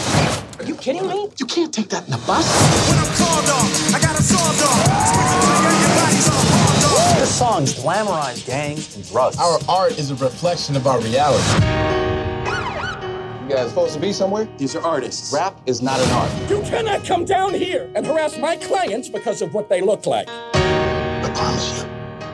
[0.59, 1.29] Are you kidding me?
[1.37, 2.45] You can't take that in the bus.
[2.89, 4.61] When I'm called off, I got a sawed
[7.07, 7.17] off.
[7.17, 9.37] This song's glamorized gangs and drugs.
[9.39, 11.41] Our art is a reflection of our reality.
[13.43, 14.45] You guys supposed to be somewhere?
[14.57, 15.31] These are artists.
[15.33, 16.49] Rap is not an art.
[16.49, 20.27] You cannot come down here and harass my clients because of what they look like.
[20.27, 21.87] I promise you,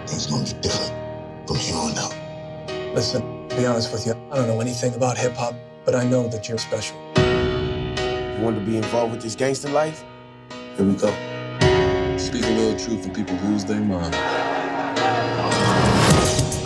[0.07, 2.15] things gonna get different from here on out.
[2.95, 5.53] Listen, to be honest with you, I don't know anything about hip hop,
[5.85, 6.97] but I know that you're special.
[7.15, 10.03] You want to be involved with this gangster life?
[10.75, 11.09] Here we go.
[12.17, 14.15] Speak a little truth and people lose their mind.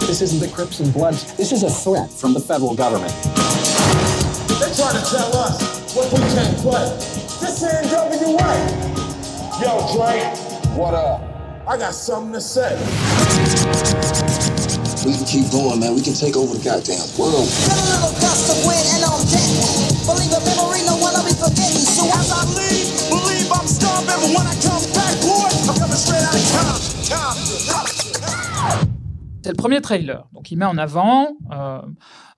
[0.07, 1.35] This isn't the Crips and Bloods.
[1.35, 3.11] This is a threat from the federal government.
[4.47, 6.95] They're trying to tell us what we can't play.
[7.41, 8.55] This ain't NWA.
[9.59, 10.31] Yo, Dre.
[10.77, 11.21] What up?
[11.67, 12.71] I got something to say.
[15.05, 15.93] We can keep going, man.
[15.93, 17.45] We can take over the goddamn world.
[17.45, 19.53] Get a little gust of wind and I'm dead.
[20.01, 21.85] Believe a memory, no one will be forgetting.
[21.85, 24.17] So as I leave, believe I'm starving.
[24.17, 27.85] But when I come back, boy, I'm coming straight out of Compton.
[29.43, 30.25] C'est le premier trailer.
[30.33, 31.81] Donc il met en avant euh,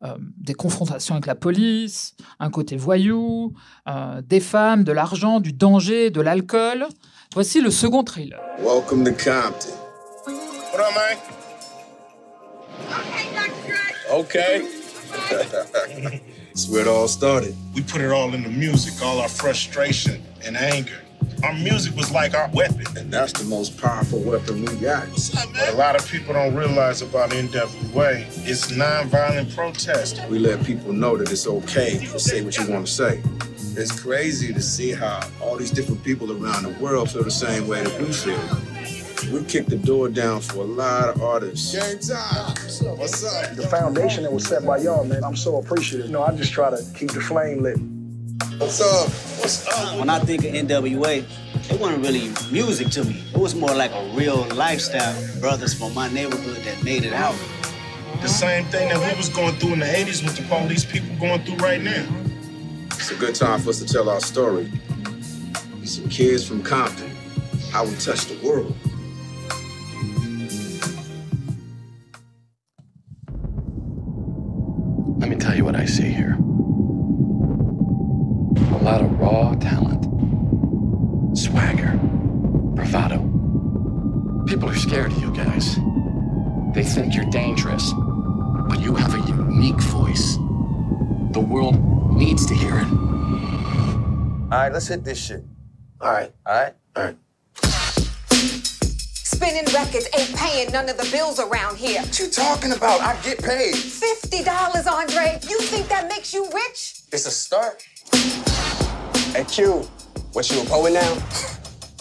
[0.04, 3.54] euh, des confrontations avec la police, un côté voyou,
[3.88, 6.86] euh, des femmes, de l'argent, du danger, de l'alcool.
[7.34, 8.42] Voici le second trailer.
[8.60, 9.72] Welcome to Compton.
[10.74, 11.37] What up, man?
[14.10, 14.68] Okay.
[15.12, 16.22] Okay.
[16.48, 17.56] That's where it all started.
[17.74, 21.00] We put it all in the music, all our frustration and anger.
[21.44, 22.86] Our music was like our weapon.
[22.98, 25.08] And that's the most powerful weapon we got.
[25.10, 30.22] What's up, What a lot of people don't realize about NWA is nonviolent protest.
[30.30, 33.22] We let people know that it's okay to say what you want to say.
[33.76, 37.68] It's crazy to see how all these different people around the world feel the same
[37.68, 38.77] way that we feel.
[39.26, 41.74] We kicked the door down for a lot of artists.
[41.74, 42.56] Game time.
[42.98, 43.56] What's up?
[43.56, 46.06] The foundation that was set by y'all, man, I'm so appreciative.
[46.08, 47.78] You know, I just try to keep the flame lit.
[48.60, 49.10] What's up?
[49.42, 50.00] What's up?
[50.00, 51.26] When I think of NWA,
[51.72, 53.24] it wasn't really music to me.
[53.34, 55.16] It was more like a real lifestyle.
[55.40, 57.36] Brothers from my neighborhood that made it out.
[58.22, 61.16] The same thing that we was going through in the 80s with the police people
[61.18, 62.08] going through right now.
[62.92, 64.72] It's a good time for us to tell our story.
[65.84, 67.12] Some kids from Compton,
[67.72, 68.76] how we touched the world.
[94.58, 95.44] All right, let's hit this shit.
[96.02, 97.16] All right, all right, all right.
[99.14, 102.02] Spinning records ain't paying none of the bills around here.
[102.02, 103.00] What you talking about?
[103.02, 103.76] I get paid.
[103.76, 105.38] $50, Andre.
[105.48, 107.02] You think that makes you rich?
[107.14, 107.86] It's a start.
[109.36, 109.88] Hey, Q,
[110.34, 111.14] what you a poet now?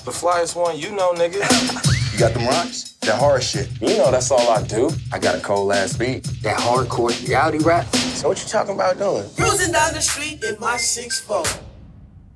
[0.07, 1.43] The flyest one you know, nigga.
[2.15, 2.93] You got them rocks?
[3.03, 3.69] That hard shit.
[3.83, 4.89] You know that's all I do.
[5.13, 6.25] I got a cold ass beat.
[6.41, 7.85] That hardcore reality rap.
[7.95, 9.29] So what you talking about doing?
[9.37, 11.66] Cruising down the street in my 6'4.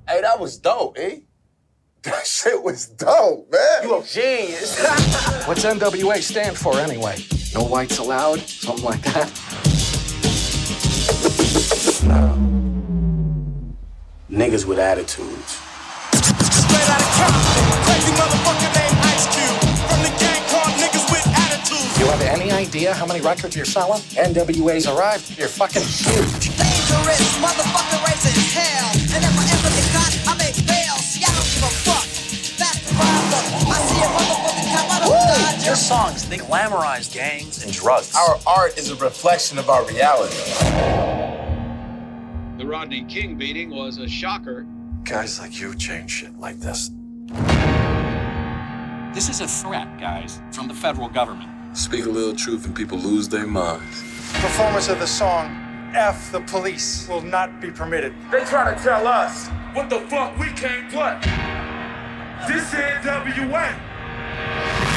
[0.07, 1.19] Hey, that was dope, eh?
[2.03, 3.83] That shit was dope, man.
[3.83, 4.83] You a genius.
[5.45, 7.17] What's NWA stand for anyway?
[7.53, 9.29] No whites allowed, something like that.
[14.31, 15.59] Niggas with attitudes.
[16.15, 17.67] Straight out of Compton.
[17.85, 19.59] Crazy motherfucker named Ice Cube.
[19.85, 21.99] From the gang called niggas with attitudes.
[21.99, 23.99] You have any idea how many records you're selling?
[24.17, 25.37] NWA's arrived.
[25.37, 26.57] You're fucking huge.
[26.57, 29.00] Dangerous motherfucker raising hell.
[35.61, 35.67] Of.
[35.67, 38.15] Your songs, they glamorize gangs and drugs.
[38.15, 40.35] Our art is a reflection of our reality.
[42.57, 44.65] The Rodney King beating was a shocker.
[45.03, 46.91] Guys like you change shit like this.
[49.13, 51.49] This is a threat, guys, from the federal government.
[51.75, 54.01] Speak a little truth and people lose their minds.
[54.33, 55.57] Performance of the song
[55.93, 58.13] F the Police will not be permitted.
[58.31, 61.19] They try to tell us what the fuck we can't play.
[62.47, 64.90] This is NWA.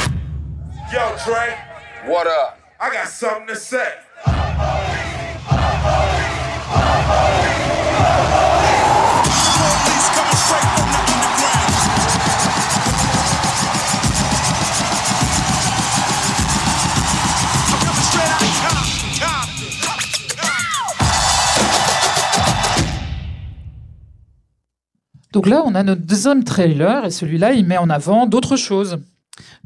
[0.95, 1.59] Yo, Dre.
[2.07, 2.57] What up?
[2.79, 3.83] I got something to say.
[25.33, 29.01] Donc là, on a notre deuxième trailer, et celui-là, il met en avant d'autres choses.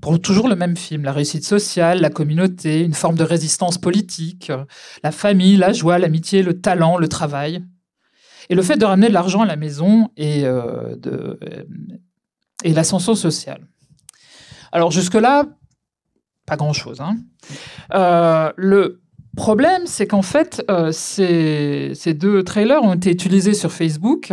[0.01, 4.53] Pour toujours le même film, la réussite sociale, la communauté, une forme de résistance politique,
[5.03, 7.65] la famille, la joie, l'amitié, le talent, le travail.
[8.51, 10.95] Et le fait de ramener de l'argent à la maison et, euh,
[12.65, 13.67] l'ascension sociale.
[14.73, 15.45] Alors jusque-là,
[16.47, 17.01] pas grand-chose.
[17.01, 17.17] hein.
[17.95, 19.03] Euh, le
[19.37, 24.33] problème, c'est qu'en fait, euh, ces, deux trailers ont été utilisés sur Facebook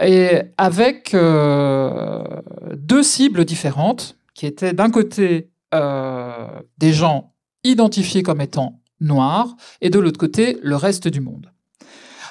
[0.00, 7.32] et avec deux cibles différentes, qui étaient d'un côté euh, des gens
[7.64, 11.50] identifiés comme étant noirs et de l'autre côté le reste du monde.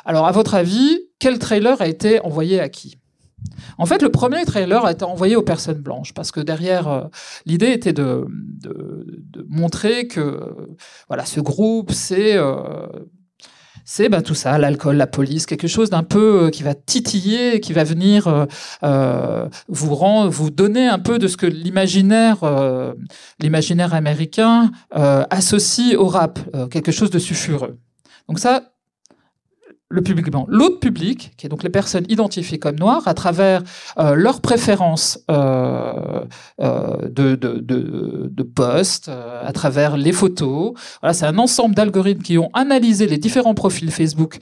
[0.06, 2.98] Alors, à votre avis, quel trailer a été envoyé à qui?
[3.78, 7.04] En fait, le premier trailer a été envoyé aux personnes blanches parce que derrière, euh,
[7.46, 8.26] l'idée était de,
[9.50, 10.54] montrer que
[11.08, 12.88] voilà, ce groupe, c'est euh,
[13.86, 17.60] c'est ben, tout ça, l'alcool, la police, quelque chose d'un peu euh, qui va titiller,
[17.60, 18.46] qui va venir euh,
[18.84, 22.94] euh, vous rend, vous donner un peu de ce que l'imaginaire, euh,
[23.94, 26.40] américain associe au rap,
[26.72, 27.78] quelque chose de sulfureux.
[28.28, 28.75] Donc ça,
[29.96, 30.46] le public blanc.
[30.48, 33.64] L'autre public, qui est donc les personnes identifiées comme noires, à travers
[33.98, 36.24] euh, leurs préférences euh,
[36.62, 40.74] euh, de, de, de, de posts, à travers les photos.
[41.14, 44.38] C'est un ensemble d'algorithmes qui ont analysé les différents profils Facebook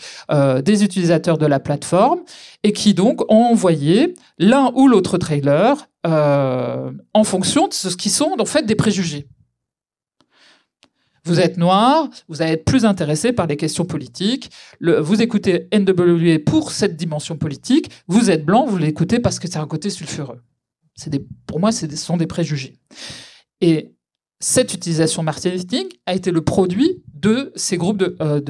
[0.66, 2.20] des utilisateurs de la plateforme
[2.64, 8.36] et qui donc ont envoyé l'un ou l'autre trailer en fonction de ce qui sont
[8.40, 9.28] en fait des préjugés.
[11.26, 14.52] Vous êtes noir, vous allez être plus intéressé par les questions politiques.
[14.82, 17.90] Vous écoutez NWA pour cette dimension politique.
[18.08, 20.42] Vous êtes blanc, vous l'écoutez parce que c'est un côté sulfureux.
[21.48, 22.76] Pour moi, ce sont des préjugés.
[23.62, 23.94] Et
[24.44, 28.42] cette utilisation marketing a été le produit de ces groupes de, euh,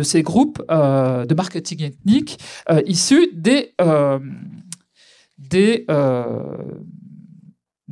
[0.72, 2.40] euh, marketing ethnique
[2.72, 3.76] euh, issus des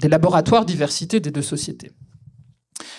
[0.01, 1.91] laboratoires diversité des deux sociétés.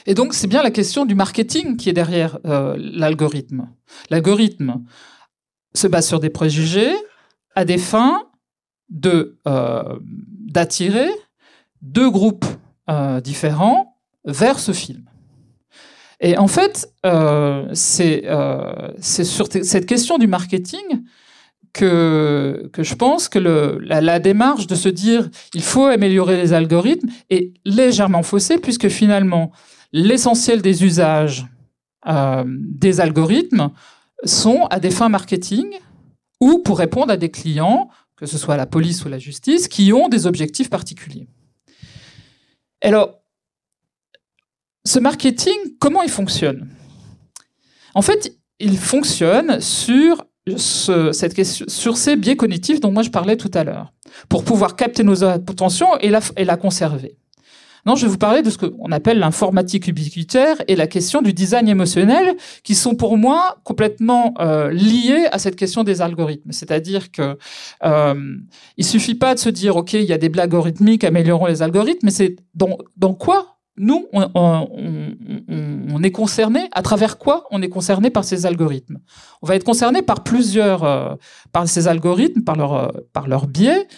[0.06, 3.68] Et donc c'est bien la question du marketing qui est derrière euh, l'algorithme.
[4.10, 4.82] L'algorithme
[5.74, 6.92] se base sur des préjugés
[7.54, 8.28] à des fins
[8.88, 11.08] de euh, d'attirer
[11.80, 12.44] deux groupes
[12.90, 15.04] euh, différents vers ce film.
[16.20, 16.88] Et en fait,
[17.72, 18.22] c'est
[19.02, 21.02] sur cette question du marketing
[21.72, 26.36] que, que je pense que le, la, la démarche de se dire il faut améliorer
[26.36, 29.50] les algorithmes est légèrement faussée, puisque finalement,
[29.92, 31.46] l'essentiel des usages
[32.06, 33.70] euh, des algorithmes
[34.24, 35.66] sont à des fins marketing
[36.40, 39.92] ou pour répondre à des clients, que ce soit la police ou la justice, qui
[39.92, 41.28] ont des objectifs particuliers.
[42.80, 43.20] Alors,
[44.84, 46.68] ce marketing, comment il fonctionne?
[47.94, 50.24] En fait, il fonctionne sur,
[50.56, 53.92] ces biais cognitifs dont moi je parlais tout à l'heure,
[54.28, 56.10] pour pouvoir capter nos attentions et
[56.44, 57.16] la conserver.
[57.84, 61.32] Non, je vais vous parler de ce qu'on appelle l'informatique ubiquitaire et la question du
[61.32, 66.52] design émotionnel, qui sont pour moi complètement euh, liés à cette question des algorithmes.
[66.52, 67.36] C'est-à-dire que
[67.84, 68.36] euh,
[68.76, 71.60] il suffit pas de se dire, ok, il y a des blagues algorithmiques, améliorons les
[71.62, 74.68] algorithmes, mais c'est dans, quoi nous on-
[75.94, 78.98] on est concerné, à travers quoi on est concerné par ces algorithmes?
[79.40, 81.14] On va être concerné par plusieurs, euh,
[81.52, 83.88] par ces algorithmes, par leur, euh, par leur biais,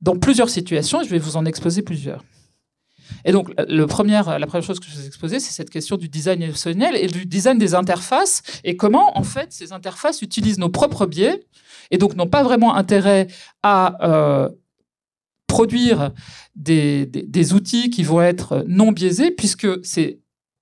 [0.00, 1.00] dans plusieurs situations.
[1.00, 2.22] et Je vais vous en exposer plusieurs.
[3.24, 6.42] Et donc, la première chose que je vais vous exposer, c'est cette question du design
[6.42, 11.06] émotionnel et du design des interfaces et comment, en fait, ces interfaces utilisent nos propres
[11.06, 11.44] biais
[11.90, 13.28] et donc n'ont pas vraiment intérêt
[13.62, 14.48] à euh,
[15.46, 16.12] produire
[16.54, 20.20] des outils qui vont être non biaisés, puisque c'est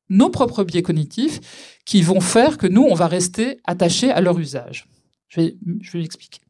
[0.08, 4.38] nos propres biais cognitifs qui vont faire que nous, on va rester attachés à leur
[4.38, 4.86] usage.
[5.28, 6.40] Je vais, je vais l'expliquer.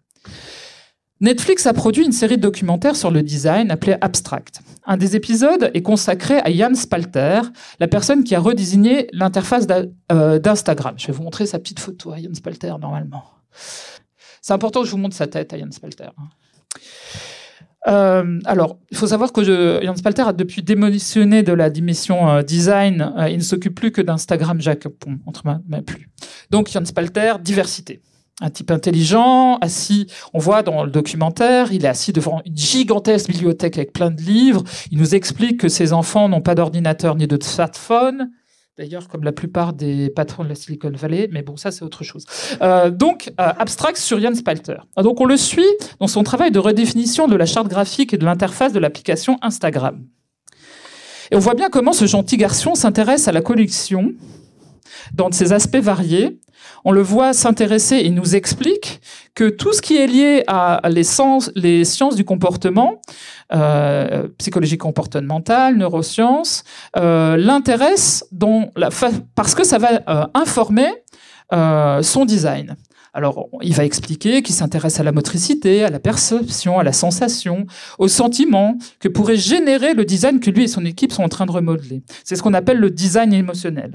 [1.20, 4.60] Netflix a produit une série de documentaires sur le design appelée Abstract.
[4.84, 7.40] Un des épisodes est consacré à Jan Spalter,
[7.78, 9.66] la personne qui a redésigné l'interface
[10.12, 10.94] euh, d'Instagram.
[10.98, 13.22] Je vais vous montrer sa petite photo à Jan Spalter normalement.
[14.42, 16.08] C'est important que je vous montre sa tête à Jan Spalter.
[16.18, 16.28] hein.
[17.86, 19.44] Euh, alors, il faut savoir que
[19.82, 23.12] Jan Spalter a depuis démissionné de la dimension euh, design.
[23.28, 24.86] Il ne s'occupe plus que d'Instagram Jacques
[25.26, 25.42] entre.
[26.50, 28.00] Donc, Jan Spalter, diversité.
[28.40, 33.30] Un type intelligent, assis, on voit dans le documentaire, il est assis devant une gigantesque
[33.30, 34.64] bibliothèque avec plein de livres.
[34.90, 38.30] Il nous explique que ses enfants n'ont pas d'ordinateur ni de smartphone.
[38.76, 42.02] D'ailleurs, comme la plupart des patrons de la Silicon Valley, mais bon, ça c'est autre
[42.02, 42.24] chose.
[42.60, 44.78] Euh, donc, euh, abstract sur Jan Spalter.
[44.96, 45.62] Ah, Donc, on le suit
[46.00, 50.04] dans son travail de redéfinition de la charte graphique et de l'interface de l'application Instagram.
[51.30, 54.12] Et on voit bien comment ce gentil garçon s'intéresse à la collection
[55.14, 56.33] dans ses aspects variés.
[56.84, 59.00] On le voit s'intéresser et nous explique
[59.34, 61.02] que tout ce qui est lié à les,
[61.54, 63.00] les sciences du comportement,
[63.54, 66.62] euh, psychologie comportementale, neurosciences,
[66.96, 68.28] euh, l'intéresse
[69.34, 70.88] parce que ça va euh, informer
[72.02, 72.74] son design.
[73.12, 77.66] Alors, il va expliquer qu'il s'intéresse à la motricité, à la perception, à la sensation,
[77.98, 81.46] au sentiment que pourrait générer le design que lui et son équipe sont en train
[81.46, 82.02] de remodeler.
[82.24, 83.92] C'est ce qu'on appelle le design émotionnel.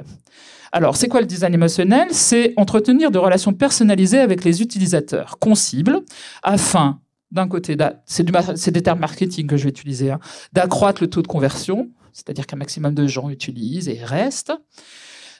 [0.72, 2.10] Alors, c'est quoi le design émotionnel?
[2.12, 6.02] C'est entretenir de relations personnalisées avec les utilisateurs, qu'on cible,
[6.44, 7.00] afin,
[7.32, 10.20] d'un côté, c'est des termes marketing que je vais utiliser, hein,
[10.54, 14.54] d'accroître le taux de conversion, c'est-à-dire qu'un maximum de gens utilisent et restent.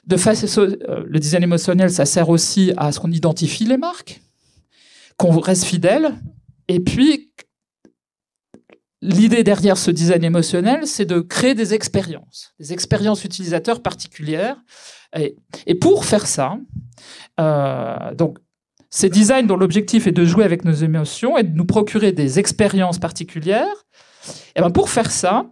[0.06, 4.20] De face, euh, le design émotionnel, ça sert aussi à ce qu'on identifie les marques,
[5.16, 6.14] qu'on reste fidèle,
[6.68, 7.29] et puis
[9.02, 14.56] l'idée derrière ce design émotionnel, c'est de créer des expériences, des expériences utilisateurs particulières.
[15.16, 16.58] Et, pour faire ça,
[17.40, 18.38] euh, donc
[18.90, 22.38] ces designs dont l'objectif est de jouer avec nos émotions et de nous procurer des
[22.38, 23.86] expériences particulières,
[24.54, 25.46] et ben pour faire ça,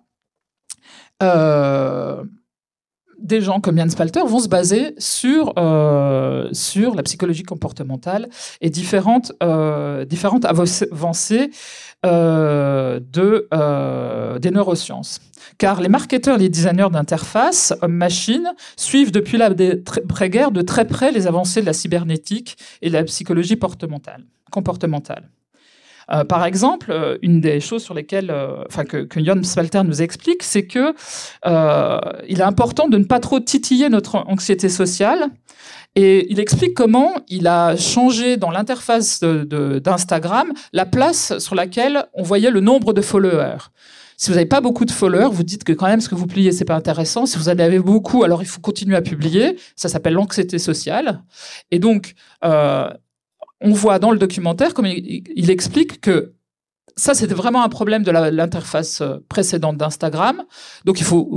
[1.22, 2.22] euh,
[3.18, 8.28] des gens comme Jan Spalter vont se baser sur, euh, sur la psychologie comportementale
[8.60, 10.04] et différentes, euh,
[10.44, 11.50] avancées
[12.06, 13.48] euh, de,
[14.38, 15.20] des neurosciences.
[15.58, 21.60] Car les marketeurs, les designers d'interface, hommes-machines, suivent depuis l'après-guerre de très près les avancées
[21.60, 25.28] de la cybernétique et de la psychologie portementale- comportementale.
[26.11, 29.82] Euh, par exemple, euh, une des choses sur lesquelles, euh, enfin que, que Jon Spalter
[29.84, 30.94] nous explique, c'est que
[32.28, 35.28] il est important de ne pas trop titiller notre anxiété sociale.
[35.94, 42.22] Et il explique comment il a changé dans l'interface d'Instagram la place sur laquelle on
[42.22, 43.70] voyait le nombre de followers.
[44.20, 46.26] Si vous n'avez pas beaucoup de followers, vous dites que quand même ce que vous
[46.26, 47.24] publiez, c'est pas intéressant.
[47.24, 49.56] Si vous en avez beaucoup, alors il faut continuer à publier.
[49.76, 51.22] Ça s'appelle l'anxiété sociale.
[51.70, 52.90] Et donc, euh,
[53.61, 56.34] on voit dans le documentaire, comme il, explique que
[56.96, 60.42] ça, c'était vraiment un problème de l'interface euh, précédente d'Instagram.
[60.84, 61.32] Donc, il, faut,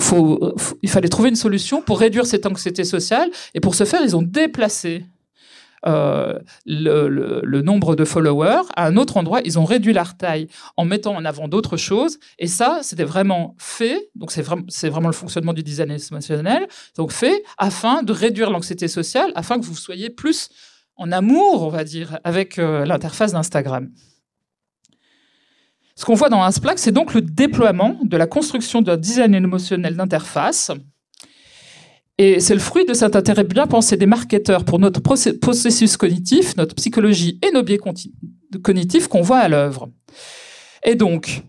[0.82, 3.30] il fallait trouver une solution pour réduire cette anxiété sociale.
[3.54, 5.06] Et pour ce faire, ils ont déplacé
[5.88, 9.42] euh, le, nombre de followers à un autre endroit.
[9.46, 10.48] Ils ont réduit leur taille
[10.78, 12.20] en mettant en avant d'autres choses.
[12.40, 14.10] Et ça, c'était vraiment fait.
[14.16, 16.68] Donc, c'est vraiment, vraiment le fonctionnement du design émotionnel.
[16.98, 20.50] Donc, fait afin de réduire l'anxiété sociale, afin que vous soyez plus
[21.02, 23.90] en amour, on va dire, avec euh, l'interface d'Instagram.
[25.96, 29.96] Ce qu'on voit dans Insplac, c'est donc le déploiement de la construction d'un design émotionnel
[29.96, 30.72] d'interface.
[32.20, 36.56] Et c'est le fruit de cet intérêt bien pensé des marketeurs pour notre processus cognitif,
[36.56, 37.80] notre psychologie et nos biais
[38.64, 39.90] cognitifs qu'on voit à l'œuvre.
[40.86, 41.42] Et donc,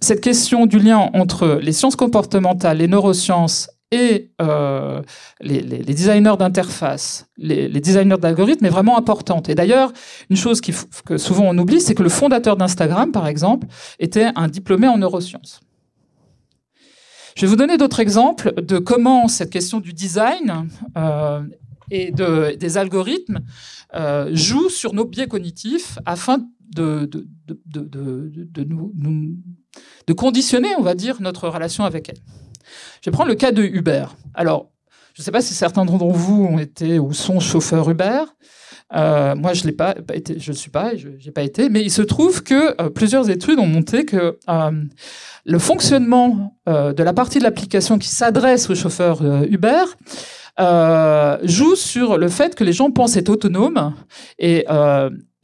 [0.00, 5.02] cette question du lien entre les sciences comportementales, les neurosciences et euh,
[5.40, 9.48] les, designers d'interface, les, designers d'algorithmes est vraiment importante.
[9.48, 9.92] Et d'ailleurs,
[10.28, 13.66] une chose que souvent on oublie, c'est que le fondateur d'Instagram, par exemple,
[13.98, 15.60] était un diplômé en neurosciences.
[17.34, 21.40] Je vais vous donner d'autres exemples de comment cette question du design euh,
[21.90, 23.40] et de- des algorithmes
[23.94, 27.08] euh, joue sur nos biais cognitifs afin de,
[30.06, 32.18] de conditionner, on va dire, notre relation avec elle.
[33.00, 34.06] Je vais prendre le cas de Uber.
[34.34, 34.70] Alors,
[35.14, 38.22] je ne sais pas si certains d'entre vous ont été ou sont chauffeurs Uber.
[38.94, 39.94] Euh, moi, je l'ai pas,
[40.38, 43.28] je ne suis pas, je n'ai pas été, mais il se trouve que euh, plusieurs
[43.28, 44.70] études ont montré que euh,
[45.44, 49.84] le fonctionnement de la partie de l'application qui s'adresse aux chauffeurs Uber
[51.44, 53.94] joue sur le fait que les gens pensent être autonomes
[54.38, 54.66] et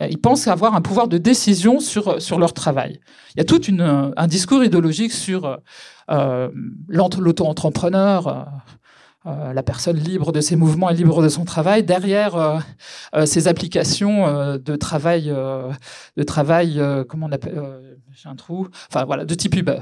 [0.09, 3.01] ils pensent avoir un pouvoir de décision sur, sur leur travail.
[3.35, 5.59] Il y a tout une, un discours idéologique sur
[6.11, 6.49] euh,
[6.89, 8.43] l'auto-entrepreneur, euh,
[9.27, 12.59] euh, la personne libre de ses mouvements et libre de son travail, derrière euh,
[13.15, 15.71] euh, ces applications euh, de travail, euh,
[16.17, 19.81] de travail, euh, comment on appelle, euh, j'ai un trou, enfin voilà, de type Uber.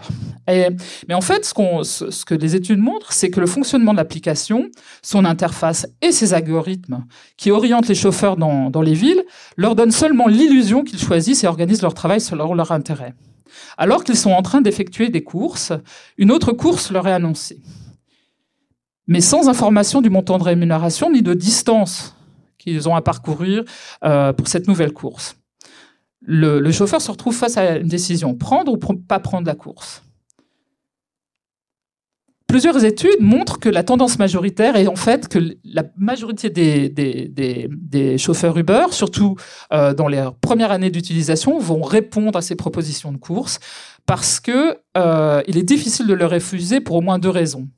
[0.49, 4.71] Mais en fait, ce, que les études montrent, c'est que le fonctionnement de l'application,
[5.03, 7.05] son interface et ses algorithmes
[7.37, 9.23] qui orientent les chauffeurs dans, dans les villes,
[9.59, 13.15] leur donnent seulement l'illusion qu'ils choisissent et organisent leur travail selon leur intérêt.
[13.77, 15.73] Alors qu'ils sont en train d'effectuer des courses,
[16.17, 17.61] une autre course leur est annoncée
[19.09, 22.17] mais sans information du montant de rémunération ni de distance
[22.57, 23.65] qu'ils ont à parcourir
[24.05, 25.37] euh, pour cette nouvelle course.
[26.25, 30.03] Le, chauffeur se retrouve face à une décision, prendre ou pas prendre la course.
[32.47, 38.59] Plusieurs études montrent que la tendance majoritaire est en fait que la majorité des, chauffeurs
[38.59, 39.37] Uber, surtout
[39.73, 43.59] euh, dans les premières années d'utilisation, vont répondre à ces propositions de course
[44.05, 47.69] parce que euh, est difficile de le refuser pour au moins deux raisons.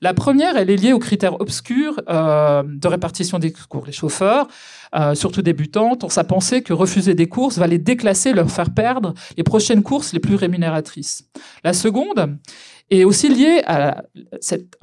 [0.00, 3.86] La première, elle est liée aux critères obscurs euh, de répartition des cours.
[3.86, 4.48] Les chauffeurs,
[4.94, 8.74] euh, surtout débutants, ont à penser que refuser des courses va les déclasser, leur faire
[8.74, 11.28] perdre les prochaines courses les plus rémunératrices.
[11.64, 12.36] La seconde
[12.90, 14.02] est aussi liée à
[14.40, 14.76] cette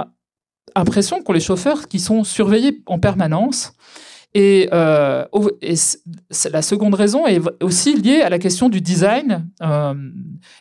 [0.76, 3.74] impression qu'ont les chauffeurs qui sont surveillés en permanence.
[4.36, 5.26] Et, euh,
[6.52, 9.94] la seconde raison est aussi liée à la question du design euh,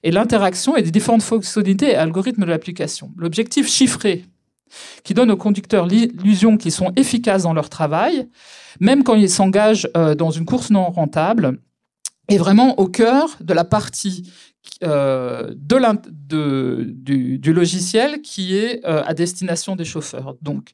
[0.02, 3.12] et l'interaction et des différentes fonctionnalités et algorithmes de l'application.
[3.16, 4.24] L'objectif chiffré
[5.04, 8.28] qui donne aux conducteurs l'illusion qu'ils sont efficaces dans leur travail,
[8.80, 11.58] même quand ils s'engagent euh, dans une course non rentable,
[12.28, 14.30] est vraiment au cœur de la partie
[14.84, 20.36] euh, du, logiciel qui est euh, à destination des chauffeurs.
[20.42, 20.70] Donc,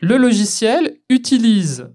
[0.00, 1.88] le logiciel utilise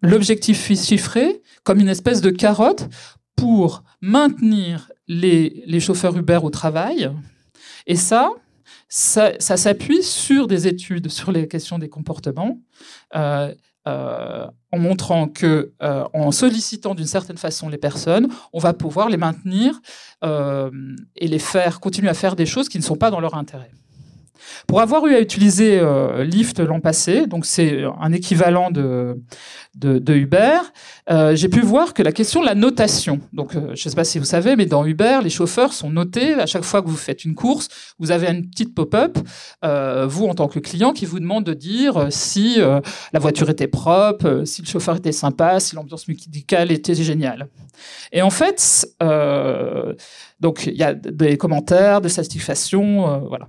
[0.00, 2.88] l'objectif chiffré comme une espèce de carotte
[3.36, 7.10] pour maintenir les chauffeurs Uber au travail.
[7.86, 8.30] Et ça,
[8.88, 12.60] ça, s'appuie sur des études sur les questions des comportements,
[13.14, 13.54] euh,
[13.86, 19.08] euh, en montrant que, euh, en sollicitant d'une certaine façon les personnes, on va pouvoir
[19.08, 19.80] les maintenir
[20.22, 23.70] et les faire continuer à faire des choses qui ne sont pas dans leur intérêt.
[24.66, 29.16] Pour avoir eu à utiliser euh, Lyft l'an passé, donc c'est un équivalent de,
[29.74, 30.58] de, Uber,
[31.10, 33.96] euh, j'ai pu voir que la question de la notation, donc euh, je ne sais
[33.96, 36.88] pas si vous savez, mais dans Uber, les chauffeurs sont notés à chaque fois que
[36.88, 37.68] vous faites une course,
[37.98, 39.18] vous avez une petite pop-up,
[39.64, 42.80] euh, vous en tant que client, qui vous demande de dire euh, si euh,
[43.12, 47.48] la voiture était propre, euh, si le chauffeur était sympa, si l'ambiance musicale était géniale.
[48.12, 49.94] Et en fait, euh,
[50.40, 53.48] donc il y a des commentaires, des satisfactions, euh, voilà.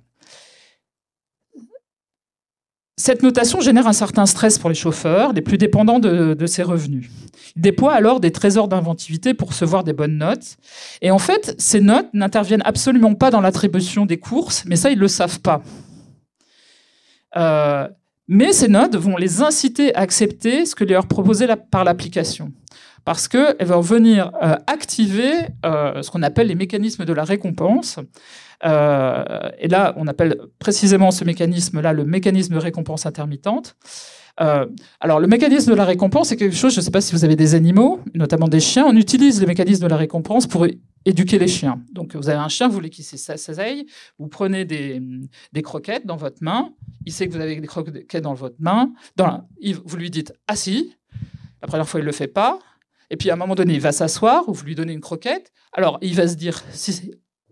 [2.98, 7.10] Cette notation génère un certain stress pour les chauffeurs, les plus dépendants de, ces revenus.
[7.56, 10.58] Ils déploient alors des trésors d'inventivité pour recevoir des bonnes notes.
[11.02, 14.96] Et en fait, ces notes n'interviennent absolument pas dans l'attribution des courses, mais ça, ils
[14.96, 15.62] ne le savent pas.
[17.36, 17.88] Euh,
[18.30, 22.54] mais ces notes vont les inciter à accepter ce que leur proposé la, par l'application.
[23.06, 25.32] Parce qu'elles vont venir euh, activer
[25.66, 27.99] euh, ce qu'on appelle les mécanismes de la récompense,
[28.64, 33.76] euh, et là, on appelle précisément ce mécanisme-là le mécanisme de récompense intermittente.
[34.41, 34.66] Euh,
[34.99, 37.24] alors, le mécanisme de la récompense, c'est quelque chose, je ne sais pas si vous
[37.24, 40.68] avez des animaux, notamment des chiens, on utilise le mécanisme de la récompense pour
[41.06, 41.82] éduquer les chiens.
[41.93, 43.86] Donc, vous avez un chien, vous voulez qu'il s'asseye,
[44.20, 45.01] vous prenez des,
[45.64, 46.74] croquettes dans votre main,
[47.06, 48.91] il sait que vous avez des croquettes dans votre main,
[49.86, 50.95] vous lui dites «assis»,
[51.62, 52.60] la première fois, il ne le fait pas,
[53.10, 55.97] et puis à un moment donné, il va s'asseoir, vous lui donnez une croquette, alors
[56.01, 57.12] il va se dire si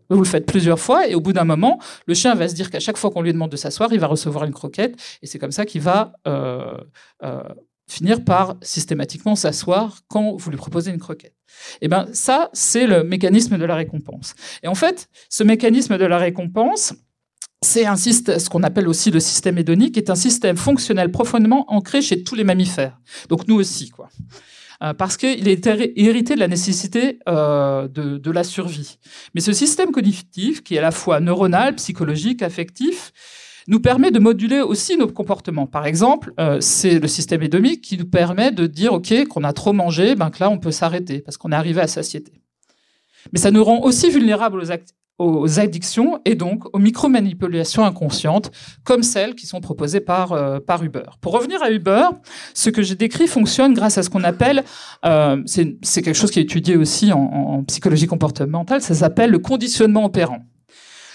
[0.09, 2.69] vous le faites plusieurs fois et au bout d'un moment, le chien va se dire
[2.69, 5.39] qu'à chaque fois qu'on lui demande de s'asseoir, il va recevoir une croquette et c'est
[5.39, 6.77] comme ça qu'il va euh,
[7.23, 7.41] euh,
[7.87, 11.35] finir par systématiquement s'asseoir quand vous lui proposez une croquette.
[11.75, 14.33] Et eh ben ça, c'est le mécanisme de la récompense.
[14.63, 16.93] Et en fait, ce mécanisme de la récompense,
[17.61, 22.23] c'est ce qu'on appelle aussi le système hédonique, est un système fonctionnel profondément ancré chez
[22.23, 22.99] tous les mammifères.
[23.29, 24.09] Donc nous aussi, quoi.
[24.83, 25.65] Euh, parce qu'il est
[25.95, 28.97] hérité de la nécessité euh, de, la survie.
[29.33, 33.13] Mais ce système cognitif, qui est à la fois neuronal, psychologique, affectif,
[33.67, 35.67] nous permet de moduler aussi nos comportements.
[35.67, 39.53] Par exemple, euh, c'est le système hédomique qui nous permet de dire, OK, qu'on a
[39.53, 42.33] trop mangé, ben que là, on peut s'arrêter parce qu'on est arrivé à satiété.
[43.31, 44.71] Mais ça nous rend aussi vulnérables aux,
[45.19, 48.51] aux addictions et donc aux micromanipulations inconscientes
[48.83, 51.03] comme celles qui sont proposées par, euh, par Uber.
[51.21, 52.05] Pour revenir à Uber,
[52.53, 54.63] ce que j'ai décrit fonctionne grâce à ce qu'on appelle,
[55.05, 60.05] euh, c'est quelque chose qui est étudié aussi en, psychologie comportementale, ça s'appelle le conditionnement
[60.05, 60.39] opérant.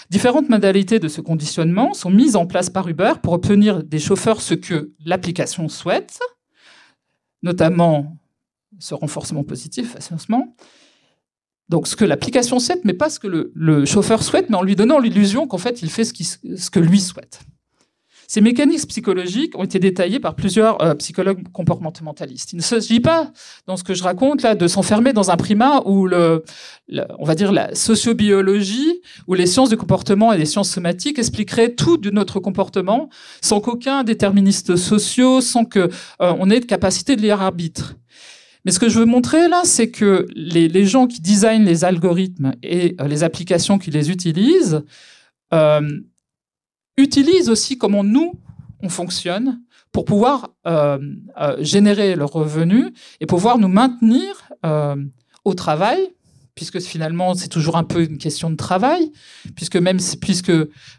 [0.09, 4.41] Différentes modalités de ce conditionnement sont mises en place par Uber pour obtenir des chauffeurs
[4.41, 6.19] ce que l'application souhaite,
[7.43, 8.17] notamment
[8.79, 10.55] ce renforcement positif, facilement,
[11.69, 14.75] donc ce que l'application souhaite, mais pas ce que le, chauffeur souhaite, mais en lui
[14.75, 16.13] donnant l'illusion qu'en fait il fait ce,
[16.69, 17.39] que lui souhaite.
[18.27, 22.53] Ces mécanismes psychologiques ont été détaillés par plusieurs euh, psychologues comportementalistes.
[22.53, 23.31] Il ne s'agit pas,
[23.65, 26.43] dans ce que je raconte là, de s'enfermer dans un primat où le,
[27.17, 31.73] on va dire la sociobiologie ou les sciences du comportement et les sciences somatiques expliqueraient
[31.73, 33.09] tout de notre comportement
[33.41, 35.89] sans qu'aucun déterministe sociaux, sans que
[36.21, 37.95] euh, ait de capacité de lire arbitre.
[38.69, 42.53] Mais ce que je veux montrer là, c'est que les, gens qui designent les algorithmes
[42.61, 44.83] et euh, les applications qui les utilisent
[45.55, 46.01] euh,
[46.95, 48.35] utilisent aussi comment nous,
[48.83, 49.59] on fonctionne
[49.91, 50.99] pour pouvoir euh,
[51.57, 54.47] générer leurs revenus et pouvoir nous maintenir
[55.45, 56.07] au travail,
[56.53, 59.11] puisque finalement c'est toujours un peu une question de travail,
[59.55, 60.53] puisque même puisque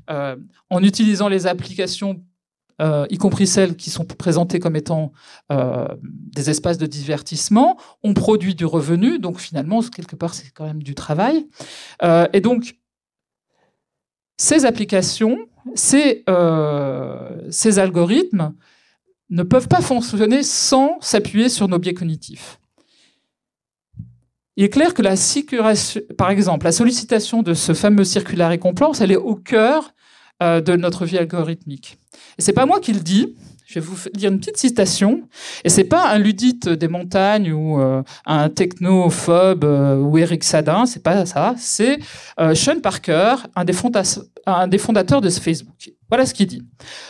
[0.08, 2.20] en utilisant les applications
[2.81, 5.12] euh, y compris celles qui sont présentées comme étant
[5.53, 10.64] euh, des espaces de divertissement, on produit du revenu, donc finalement, quelque part, c'est quand
[10.64, 11.47] même du travail.
[12.03, 12.76] Euh, et donc,
[14.39, 15.37] ces applications,
[15.74, 16.24] ces,
[17.76, 18.55] algorithmes
[19.28, 22.59] ne peuvent pas fonctionner sans s'appuyer sur nos biais cognitifs.
[24.57, 25.14] Il est clair que la
[26.16, 29.93] par exemple, la sollicitation de ce fameux circulaire récompense, elle est au cœur
[30.41, 31.99] de notre vie algorithmique.
[32.38, 33.34] Et c'est pas moi qui le dis.
[33.70, 35.28] Je vais vous dire une petite citation.
[35.62, 40.86] Et c'est pas un ludite des montagnes ou euh, un technophobe euh, ou Eric Sadin.
[40.86, 41.55] C'est pas ça.
[41.57, 42.01] C'est
[42.41, 43.74] euh, Sean Parker, un des,
[44.47, 45.93] un des fondateurs de ce Facebook.
[46.09, 46.64] Voilà ce qu'il dit.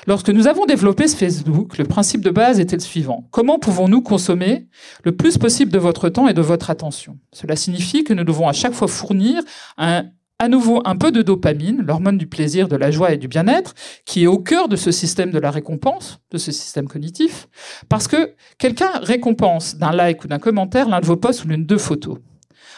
[0.06, 3.26] Lorsque nous avons développé ce Facebook, le principe de base était le suivant.
[3.30, 4.68] Comment pouvons-nous consommer
[5.02, 7.16] le plus possible de votre temps et de votre attention?
[7.32, 9.40] Cela signifie que nous devons à chaque fois fournir
[9.78, 10.04] un
[10.40, 13.74] à nouveau un peu de dopamine, l'hormone du plaisir, de la joie et du bien-être,
[14.06, 17.46] qui est au cœur de ce système de la récompense, de ce système cognitif,
[17.90, 21.62] parce que quelqu'un récompense d'un like ou d'un commentaire l'un de vos posts ou l'une
[21.62, 22.16] de deux photos.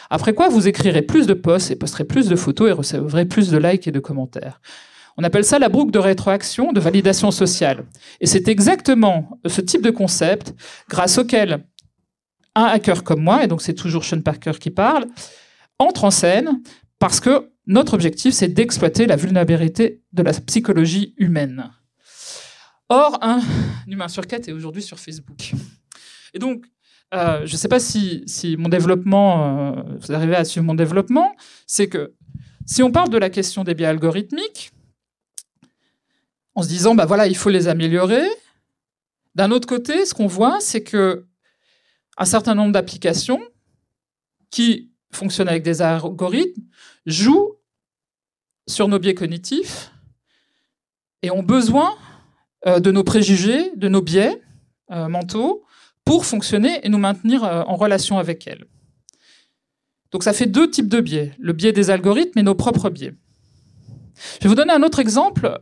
[0.09, 3.49] Après quoi, vous écrirez plus de posts et posterez plus de photos et recevrez plus
[3.49, 4.59] de likes et de commentaires.
[5.15, 7.85] On appelle ça la boucle de rétroaction de validation sociale.
[8.19, 10.53] Et c'est exactement ce type de concept
[10.89, 11.63] grâce auquel
[12.55, 15.05] un hacker comme moi, et donc c'est toujours Sean Parker qui parle,
[15.79, 16.61] entre en scène
[17.03, 21.69] parce que notre objectif, c'est d'exploiter la vulnérabilité de la psychologie humaine.
[22.87, 23.41] Or, un
[23.87, 25.51] humain sur quatre est aujourd'hui sur Facebook.
[26.33, 26.63] Et donc,
[27.13, 28.23] euh, je ne sais pas si,
[28.57, 31.35] mon développement, euh, vous arrivez à suivre mon développement,
[31.67, 32.13] c'est que
[32.65, 34.71] si on parle de la question des biais algorithmiques,
[36.55, 38.25] en se disant, bah voilà, il faut les améliorer,
[39.35, 41.25] d'un autre côté, ce qu'on voit, c'est que
[42.17, 43.41] un certain nombre d'applications
[44.51, 46.63] qui fonctionnent avec des algorithmes
[47.05, 47.53] jouent
[48.67, 49.91] sur nos biais cognitifs
[51.21, 51.95] et ont besoin
[52.67, 54.41] euh, de nos préjugés, de nos biais
[54.91, 55.63] euh, mentaux,
[56.05, 58.65] pour fonctionner et nous maintenir euh, en relation avec elles.
[60.11, 63.15] Donc ça fait deux types de biais, le biais des algorithmes et nos propres biais.
[64.39, 65.59] Je vais vous donner un autre exemple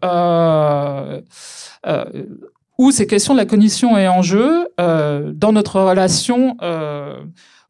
[2.77, 6.57] où ces questions de la cognition est en jeu dans notre relation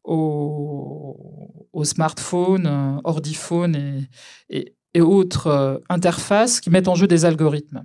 [0.02, 4.08] au, au smartphone, euh, ordiphone
[4.50, 7.82] et, et- autres euh, interfaces qui mettent en jeu des algorithmes.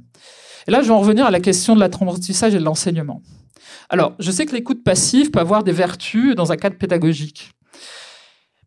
[0.68, 3.22] Et là, je vais en revenir à la question de l'apprentissage et de l'enseignement.
[3.90, 7.52] Alors, je sais que l'écoute passive peut avoir des vertus dans un cadre pédagogique.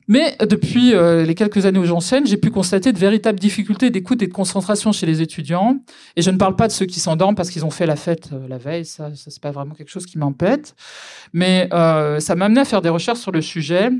[0.08, 4.22] Mais depuis euh, les quelques années où j'enseigne, j'ai pu constater de véritables difficultés d'écoute
[4.22, 5.78] et de concentration chez les étudiants.
[6.16, 8.30] Et je ne parle pas de ceux qui s'endorment parce qu'ils ont fait la fête
[8.48, 10.74] la veille, ça, ça c'est pas vraiment quelque chose qui m'empête.
[11.32, 13.90] Mais ça m'a amené à faire des recherches sur le sujet.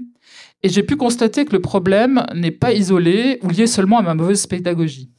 [0.63, 4.15] Et j'ai pu constater que le problème n'est pas isolé ou lié seulement à ma
[4.15, 5.11] mauvaise pédagogie.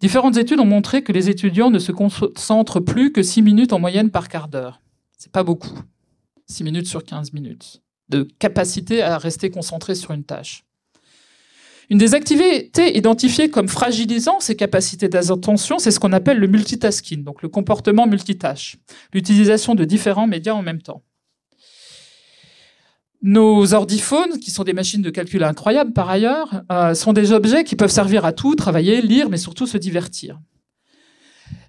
[0.00, 3.78] Différentes études ont montré que les étudiants ne se concentrent plus que 6 minutes en
[3.78, 4.80] moyenne par quart d'heure.
[5.16, 5.78] C'est pas beaucoup.
[6.46, 10.64] 6 minutes sur 15 minutes de capacité à rester concentré sur une tâche.
[11.90, 17.24] Une des activités identifiées comme fragilisant ces capacités d'attention, c'est ce qu'on appelle le multitasking,
[17.24, 18.76] donc le comportement multitâche,
[19.12, 21.02] l'utilisation de différents médias en même temps.
[23.26, 27.64] Nos ordiphones, qui sont des machines de calcul incroyables par ailleurs, euh, sont des objets
[27.64, 30.38] qui peuvent servir à tout, travailler, lire, mais surtout se divertir.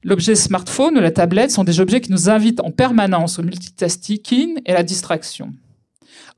[0.04, 4.60] L'objet smartphone ou la tablette sont des objets qui nous invitent en permanence au multitasking
[4.66, 5.54] et à la distraction.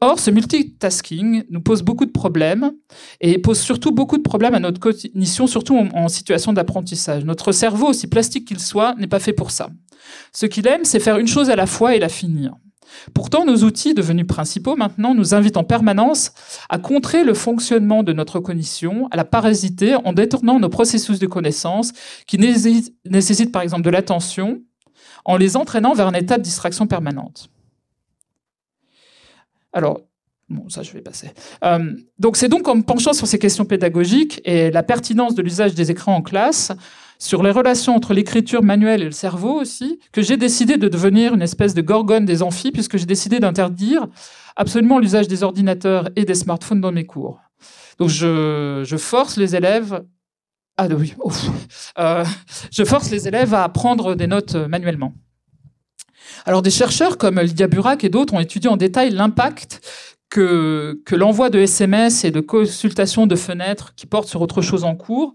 [0.01, 2.73] Or, ce multitasking nous pose beaucoup de problèmes
[3.19, 7.25] et pose surtout beaucoup de problèmes à notre cognition, surtout en, en situation d'apprentissage.
[7.25, 9.71] Notre cerveau, aussi plastique qu'il soit, n'est pas fait pour ça.
[10.31, 12.53] Ce qu'il aime, c'est faire une chose à la fois et la finir.
[13.13, 16.31] Pourtant, nos outils devenus principaux maintenant nous invitent en permanence
[16.69, 21.27] à contrer le fonctionnement de notre cognition, à la parasiter en détournant nos processus de
[21.27, 21.93] connaissance
[22.25, 24.61] qui nécessitent, par exemple de l'attention,
[25.25, 27.49] en les entraînant vers un état de distraction permanente.
[29.73, 30.01] Alors,
[30.49, 31.31] bon, ça je vais passer.
[31.63, 35.75] Euh, donc c'est donc en penchant sur ces questions pédagogiques et la pertinence de l'usage
[35.75, 36.71] des écrans en classe,
[37.19, 41.33] sur les relations entre l'écriture manuelle et le cerveau aussi, que j'ai décidé de devenir
[41.33, 44.07] une espèce de gorgone des amphis, puisque j'ai décidé d'interdire
[44.55, 47.39] absolument l'usage des ordinateurs et des smartphones dans mes cours.
[47.99, 50.03] Donc je, force les élèves
[50.79, 51.15] ah oui.
[51.97, 52.23] Euh,
[52.71, 55.15] je force les élèves à prendre des notes manuellement.
[56.45, 59.81] Alors des chercheurs comme Lydia Burak et d'autres ont étudié en détail l'impact
[60.29, 64.83] que, que l'envoi de SMS et de consultations de fenêtres qui portent sur autre chose
[64.83, 65.33] en cours,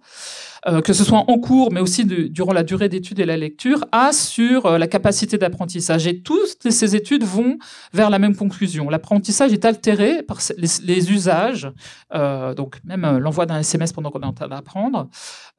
[0.85, 4.13] que ce soit en cours mais aussi durant la durée d'étude et la lecture, a
[4.13, 6.07] sur euh, la capacité d'apprentissage.
[6.07, 7.59] Et toutes ces études vont
[7.93, 8.89] vers la même conclusion.
[8.89, 11.71] L'apprentissage est altéré par les, usages,
[12.15, 15.09] euh, donc même euh, l'envoi d'un SMS pendant qu'on est en train d'apprendre.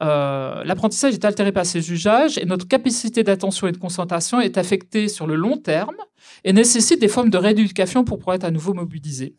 [0.02, 4.58] Euh, L'apprentissage est altéré par ces usages et notre capacité d'attention et de concentration est
[4.58, 5.96] affectée sur le long terme
[6.44, 9.36] et nécessite des formes de rééducation pour pouvoir être à nouveau mobilisé.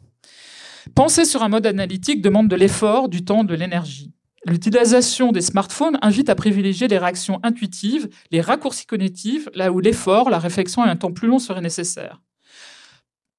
[0.95, 4.13] Penser sur un mode analytique demande de l'effort, du temps, de l'énergie.
[4.47, 10.29] L'utilisation des smartphones invite à privilégier les réactions intuitives, les raccourcis cognitifs, là où l'effort,
[10.29, 12.21] la réflexion et un temps plus long seraient nécessaires.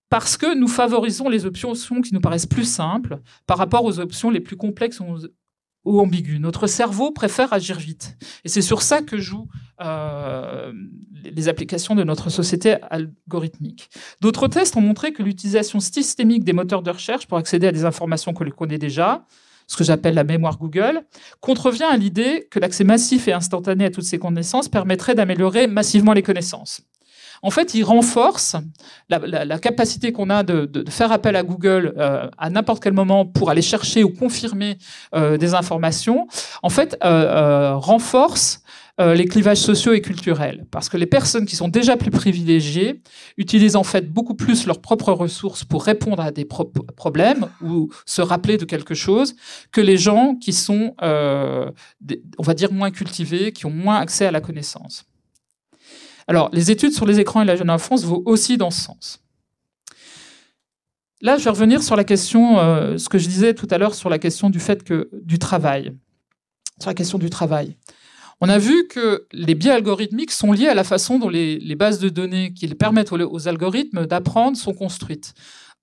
[0.10, 4.30] Parce que nous favorisons les options qui nous paraissent plus simples par rapport aux options
[4.30, 5.02] les plus complexes
[5.84, 6.40] ou ambiguës.
[6.40, 8.18] Notre cerveau préfère agir vite.
[8.44, 9.48] Et c'est sur ça que jouent
[9.82, 10.72] euh,
[11.24, 13.90] les applications de notre société algorithmique.
[14.22, 17.86] D'autres tests ont montré que l'utilisation systémique des moteurs de recherche pour accéder à des
[17.86, 19.26] informations que l'on connaît déjà,
[19.68, 21.04] ce que j'appelle la mémoire Google,
[21.42, 26.14] contrevient à l'idée que l'accès massif et instantané à toutes ces connaissances permettrait d'améliorer massivement
[26.14, 26.82] les connaissances.
[27.42, 28.56] En fait, il renforce
[29.10, 33.50] la, capacité qu'on a de, faire appel à Google euh, à n'importe quel moment pour
[33.52, 34.78] aller chercher ou confirmer
[35.14, 36.28] euh, des informations.
[36.64, 38.62] En fait, euh, renforce
[39.00, 40.66] euh, les clivages sociaux et culturels.
[40.72, 43.02] Parce que les personnes qui sont déjà plus privilégiées
[43.38, 47.90] utilisent en fait beaucoup plus leurs propres ressources pour répondre à des pro- problèmes ou
[48.06, 49.36] se rappeler de quelque chose
[49.72, 51.70] que les gens qui sont, euh,
[52.38, 55.06] on va dire, moins cultivés, qui ont moins accès à la connaissance.
[56.28, 59.20] Alors, les études sur les écrans et la jeune enfance vont aussi dans ce sens.
[61.22, 63.94] Là, je vais revenir sur la question, euh, ce que je disais tout à l'heure
[63.94, 65.94] sur la question du fait que du travail,
[66.80, 67.78] sur la question du travail.
[68.42, 71.76] On a vu que les biais algorithmiques sont liés à la façon dont les, les
[71.76, 75.34] bases de données qui permettent aux, aux algorithmes d'apprendre sont construites.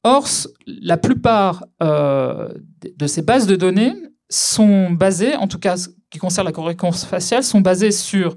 [0.05, 0.27] Or,
[0.67, 2.49] la plupart euh,
[2.97, 3.95] de ces bases de données
[4.29, 8.37] sont basées, en tout cas ce qui concerne la correction faciale, sont basées sur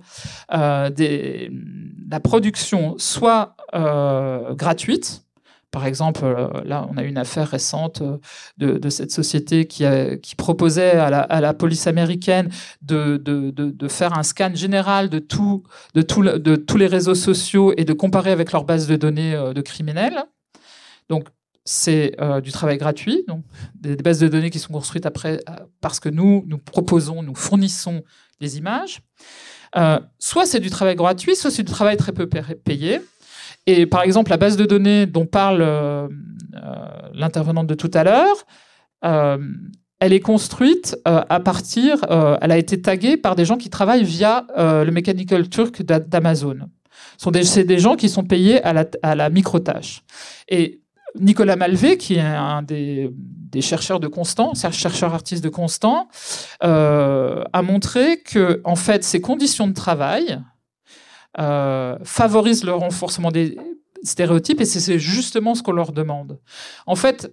[0.53, 1.51] euh, des-
[2.09, 5.24] la production soit euh, gratuite,
[5.75, 9.83] Par exemple, euh, là, on a une affaire récente euh, de, cette société qui,
[10.37, 11.09] proposait à
[11.41, 12.49] la, police américaine
[12.81, 18.63] de, faire un scan général de, tous les réseaux sociaux et de comparer avec leur
[18.63, 20.23] base de données euh, de criminels.
[21.09, 21.27] Donc,
[21.65, 23.25] c'est du travail gratuit,
[23.73, 25.41] des, bases de données qui sont construites après
[25.81, 28.01] parce que nous, nous proposons, nous fournissons
[28.39, 29.01] des images.
[30.19, 33.01] Soit c'est du travail gratuit, soit c'est du travail très peu pa- payé.
[33.67, 36.09] Et par exemple, la base de données dont parle euh, euh,
[37.13, 38.45] l'intervenante de tout à l'heure,
[39.03, 39.37] euh,
[39.99, 42.05] elle est construite à partir,
[42.41, 46.57] elle a été taguée par des gens qui travaillent via le Mechanical Turk d'a- d'Amazon.
[47.17, 50.03] Ce sont des, gens qui sont payés à la, micro-tâche.
[50.49, 50.81] Et
[51.17, 56.09] Nicolas Malvé, qui est un des, des chercheurs de Constant, chercheur artiste de Constant,
[56.59, 60.39] a montré que en fait ces conditions de travail
[61.39, 63.57] euh, favorisent le renforcement des
[64.03, 66.39] stéréotypes et c'est- justement ce qu'on leur demande.
[66.85, 67.31] En fait,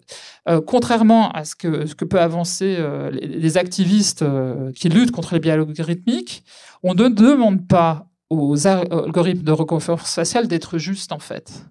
[0.48, 5.10] euh, contrairement à ce que, ce que peuvent avancer euh, les, activistes euh, qui luttent
[5.10, 6.44] contre les biais algorithmiques,
[6.82, 11.64] on ne demande pas aux algorithmes de reconnaissance faciale d'être justes en fait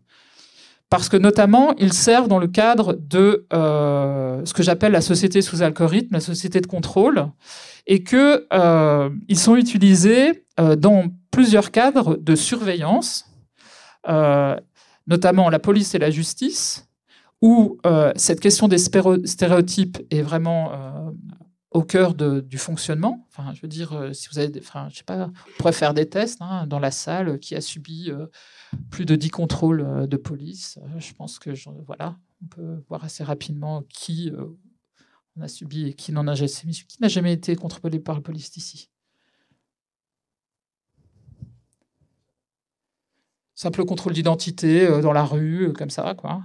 [0.92, 5.42] parce que notamment ils servent dans le cadre de euh, ce que j'appelle la société
[5.42, 7.28] sous algorithme, la société de contrôle,
[7.88, 13.26] et que euh, sont utilisés euh, dans plusieurs cadres de surveillance,
[14.10, 14.56] euh,
[15.08, 16.88] notamment la police et la justice,
[17.42, 17.80] où
[18.18, 20.72] cette question des stéréotypes est vraiment
[21.72, 23.26] au cœur du fonctionnement.
[23.30, 25.96] Enfin, je veux dire, si vous avez, des- enfin, je sais pas, on pourrait faire
[25.96, 28.12] des tests hein, dans la salle qui a subi
[28.90, 30.80] plus de 10 contrôles euh, de police.
[30.84, 34.46] Euh, je pense que j'en- voilà, on peut voir assez rapidement qui euh,
[35.42, 36.52] a subi et qui n'en a jamais,
[36.88, 38.90] qui n'a jamais été contrôlé par la police ici.
[43.56, 46.42] Simple contrôle d'identité dans la rue, comme ça, quoi.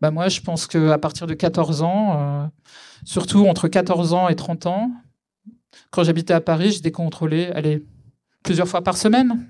[0.00, 2.50] Bah, moi, je pense qu'à partir de 14 ans,
[3.04, 4.90] surtout entre 14 ans et 30 ans,
[5.90, 7.86] quand j'habitais à Paris, j'étais contrôlé allez,
[8.42, 9.48] plusieurs fois par semaine.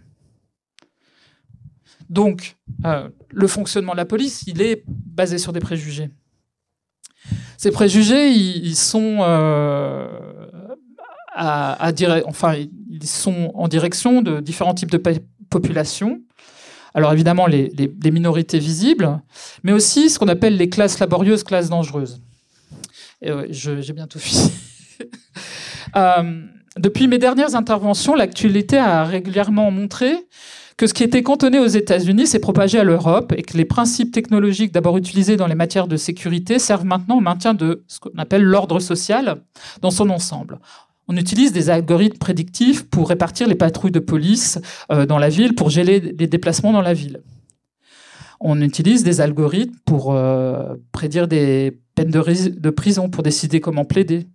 [2.15, 6.11] Donc, euh, le fonctionnement de la police, il est basé sur des préjugés.
[7.57, 10.07] Ces préjugés, ils, euh,
[13.03, 15.03] sont en direction de différents types de
[15.51, 16.21] populations.
[16.95, 17.71] Alors évidemment, les,
[18.13, 19.21] minorités visibles,
[19.65, 22.21] mais aussi ce qu'on appelle les classes laborieuses, classes dangereuses.
[23.23, 24.51] Et ouais, j'ai bientôt fini.
[25.97, 26.43] Euh,
[26.77, 30.27] depuis mes dernières interventions, l'actualité a régulièrement montré
[30.77, 34.13] que ce qui était cantonné aux États-Unis s'est propagé à l'Europe et que les principes
[34.13, 38.19] technologiques d'abord utilisés dans les matières de sécurité servent maintenant au maintien de ce qu'on
[38.19, 39.43] appelle l'ordre social
[39.83, 40.59] dans son ensemble.
[41.07, 44.59] On utilise des algorithmes prédictifs pour répartir les patrouilles de police
[44.91, 47.21] euh, dans la ville, pour geler les déplacements dans la ville.
[48.41, 53.61] On utilise des algorithmes pour euh, prédire des peines de, ris- de prison, pour décider
[53.61, 54.27] comment plaider.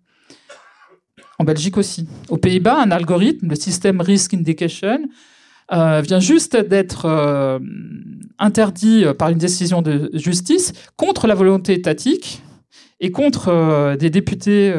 [1.37, 2.07] En Belgique aussi.
[2.29, 4.99] Aux Pays-Bas, un algorithme, le système Risk Indication,
[5.72, 7.59] euh, vient juste d'être euh,
[8.39, 12.41] interdit euh, par une décision de justice contre la volonté étatique
[12.99, 14.74] et contre des députés,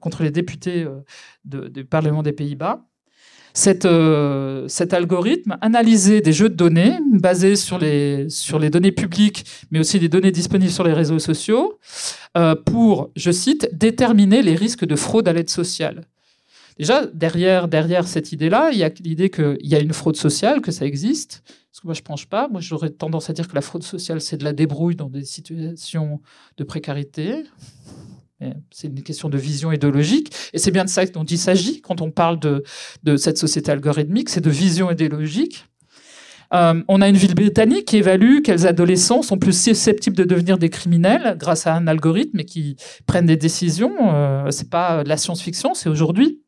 [0.00, 0.86] contre les députés
[1.44, 2.86] du Parlement des Pays-Bas.
[3.52, 3.84] Cet,
[4.94, 8.26] algorithme analysait des jeux de données basés sur les,
[8.70, 11.78] données publiques, mais aussi des données disponibles sur les réseaux sociaux,
[12.64, 16.06] pour, je cite, déterminer les risques de fraude à l'aide sociale.
[16.78, 20.60] Déjà, derrière, derrière cette idée-là, il y a l'idée qu'il y a une fraude sociale,
[20.60, 21.42] que ça existe.
[21.70, 22.48] Parce que moi, je ne pense pas.
[22.48, 25.24] Moi, j'aurais tendance à dire que la fraude sociale, c'est de la débrouille dans des
[25.24, 26.20] situations
[26.56, 27.44] de précarité.
[28.70, 30.32] C'est une question de vision idéologique.
[30.52, 32.64] Et c'est bien de ça dont il s'agit quand on parle de,
[33.02, 35.66] de cette société algorithmique, c'est de vision idéologique.
[36.52, 40.58] Euh, on a une ville britannique qui évalue quels adolescents sont plus susceptibles de devenir
[40.58, 43.94] des criminels grâce à un algorithme et qui prennent des décisions.
[44.00, 46.42] Euh, c'est pas de la science-fiction, c'est aujourd'hui.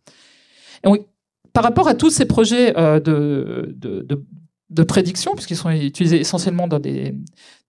[1.54, 7.14] Par rapport à tous ces projets euh, de, prédiction, puisqu'ils sont utilisés essentiellement dans des,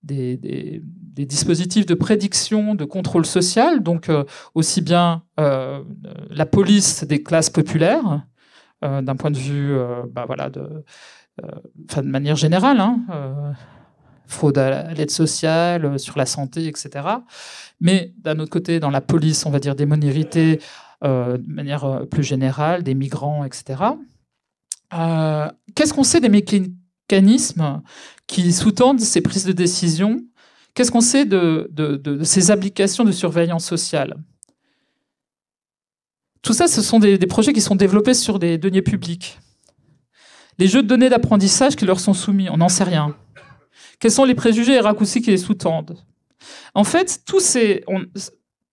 [0.04, 4.24] dispositifs de prédiction, de contrôle social, donc euh,
[4.56, 5.84] aussi bien euh,
[6.32, 8.26] la police des classes populaires,
[8.82, 9.76] d'un point de vue,
[10.12, 10.84] bah, voilà, de,
[12.04, 13.00] manière générale, hein,
[14.28, 16.90] fraude à l'aide sociale, sur la santé, etc.
[17.82, 20.60] Mais d'un autre côté, dans la police, on va dire des minorités
[21.04, 23.84] de manière euh, plus générale, des migrants, etc.
[24.94, 27.82] Euh, Qu'est-ce qu'on sait des mécanismes
[28.28, 30.22] qui sous-tendent ces prises de décision?
[30.74, 31.70] Qu'est-ce qu'on sait de,
[32.24, 34.18] ces applications de surveillance sociale?
[36.42, 39.40] Tout ça, ce sont des, projets qui sont développés sur des deniers publics.
[40.60, 43.16] Les jeux de données d'apprentissage qui leur sont soumis, on n'en sait rien.
[44.00, 45.98] Quels sont les préjugés et raccourcis qui les sous-tendent?
[46.74, 47.84] En fait, tous ces,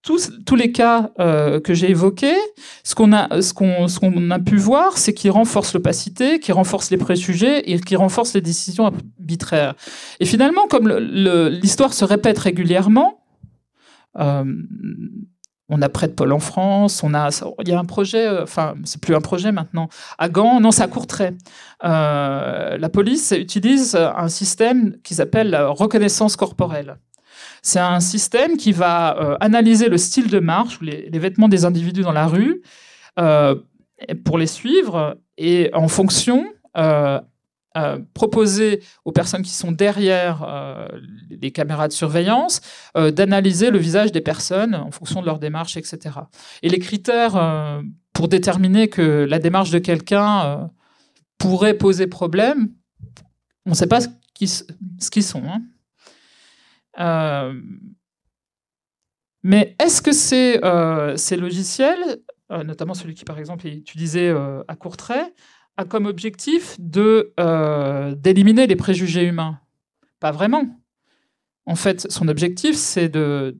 [0.02, 2.36] tous, les cas euh, que j'ai évoqués,
[2.82, 7.96] ce qu'on a, pu voir, c'est qu'ils renforcent l'opacité, qu'ils renforcent les préjugés et qu'ils
[7.96, 9.74] renforcent les décisions arbitraires.
[10.18, 13.22] Et finalement, comme l'histoire se répète régulièrement,
[14.18, 14.44] euh,
[15.68, 19.00] on a près de Pôle en France, il y a un projet, euh, enfin, c'est
[19.00, 19.88] plus un projet maintenant,
[20.18, 21.34] à Gand, non, c'est à Courtrai.
[21.80, 26.96] La police utilise un système qui s'appelle la reconnaissance corporelle.
[27.62, 32.02] C'est un système qui va euh, analyser le style de marche les, vêtements des individus
[32.02, 32.60] dans la rue
[33.20, 33.54] euh,
[34.24, 36.44] pour les suivre et en fonction
[36.76, 37.20] euh,
[38.14, 40.46] proposer aux personnes qui sont derrière
[41.30, 42.60] les caméras de surveillance
[42.94, 46.16] d'analyser le visage des personnes en fonction de leur démarche, etc.
[46.62, 47.80] Et les critères
[48.12, 50.70] pour déterminer que la démarche de quelqu'un
[51.38, 52.68] pourrait poser problème,
[53.64, 55.42] on ne sait pas ce qu'ils ce qu'ils sont.
[55.46, 55.62] hein.
[57.00, 57.60] Euh,
[59.42, 62.20] mais est-ce que ces, euh, ces logiciels,
[62.50, 64.30] euh, notamment celui qui par exemple est utilisé
[64.68, 65.34] à Courtrai,
[65.76, 67.32] a comme objectif de
[68.16, 69.58] d'éliminer les préjugés humains?
[70.20, 70.64] Pas vraiment.
[71.66, 73.58] En fait, son objectif, c'est de,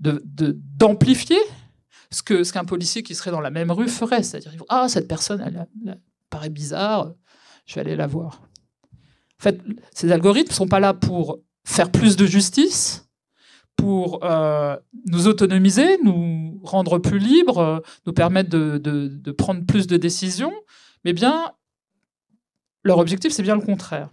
[0.00, 1.38] d'amplifier
[2.10, 4.22] ce que ce qu'un policier qui serait dans la même rue ferait.
[4.22, 6.00] C'est-à-dire, ah, cette personne, elle
[6.30, 7.12] paraît bizarre,
[7.66, 8.42] je vais aller la voir.
[9.40, 9.60] En fait,
[9.92, 13.08] ces algorithmes ne sont pas là pour faire plus de justice,
[13.76, 19.96] pour euh, nous autonomiser, nous rendre plus libres, euh, nous permettre de, prendre plus de
[19.96, 20.52] décisions,
[21.04, 21.52] mais bien,
[22.82, 24.10] leur objectif, c'est bien le contraire.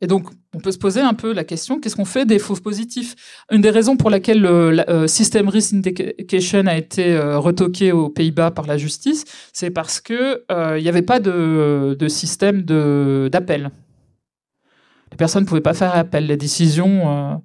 [0.00, 2.54] Et donc, on peut se poser un peu la question qu'est-ce qu'on fait des faux
[2.54, 3.44] positifs?
[3.50, 8.08] Une des raisons pour laquelle le la- euh, System Risk Indication a été retoqué aux
[8.08, 12.62] Pays-Bas par la justice, c'est parce que euh, il n'y avait pas de, de système
[13.28, 13.70] d'appel.
[15.10, 16.26] Les personnes ne pouvaient pas faire appel.
[16.26, 17.36] Les décisions euh,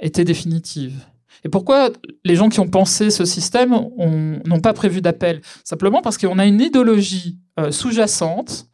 [0.00, 1.04] étaient définitives.
[1.44, 1.90] Et pourquoi
[2.24, 5.42] les gens qui ont pensé ce système ont- n'ont pas prévu d'appel?
[5.64, 8.66] Simplement parce qu'on a une idéologie euh, sous-jacente,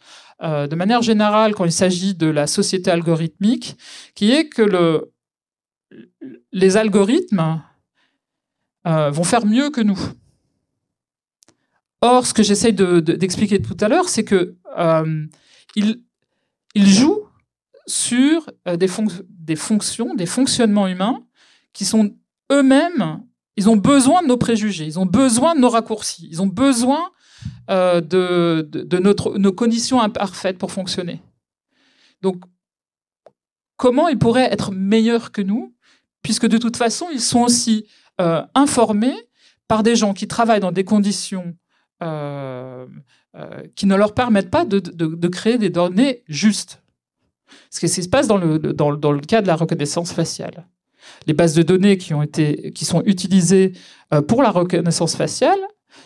[0.42, 3.76] euh, de manière générale, quand il s'agit de la société algorithmique,
[4.14, 5.12] qui est que le,
[6.52, 7.60] les algorithmes
[8.86, 9.98] euh, vont faire mieux que nous.
[12.00, 14.56] Or, ce que j'essaye de- de- d'expliquer tout à l'heure, c'est que
[15.76, 16.02] ils,
[16.74, 17.22] ils jouent
[17.92, 21.22] sur euh, des, fonc- des fonctions, des fonctionnements humains
[21.74, 22.16] qui sont
[22.50, 23.22] eux-mêmes,
[23.56, 27.10] ils ont besoin de nos préjugés, ils ont besoin de nos raccourcis, ils ont besoin
[27.70, 28.66] euh, de,
[29.36, 31.20] nos conditions imparfaites pour fonctionner.
[32.22, 32.42] Donc,
[33.76, 35.74] comment ils pourraient être meilleurs que nous,
[36.22, 37.86] puisque de toute façon, ils sont aussi
[38.20, 39.16] euh, informés
[39.68, 41.56] par des gens qui travaillent dans des conditions
[43.76, 46.81] qui ne leur permettent pas de créer des données justes.
[47.70, 50.66] Ce qui se passe dans le, dans, le- dans le cas de la reconnaissance faciale.
[51.26, 53.72] Les bases de données qui, ont été, qui sont utilisées
[54.14, 55.58] euh, pour la reconnaissance faciale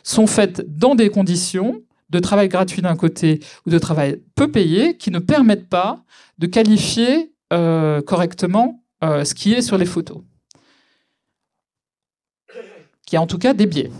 [0.02, 4.96] sont faites dans des conditions de travail gratuit d'un côté ou de travail peu payé
[4.96, 6.04] qui ne permettent pas
[6.38, 10.18] de qualifier euh, correctement euh, ce qui est sur les photos.
[13.06, 13.90] Qui a en tout cas des biais.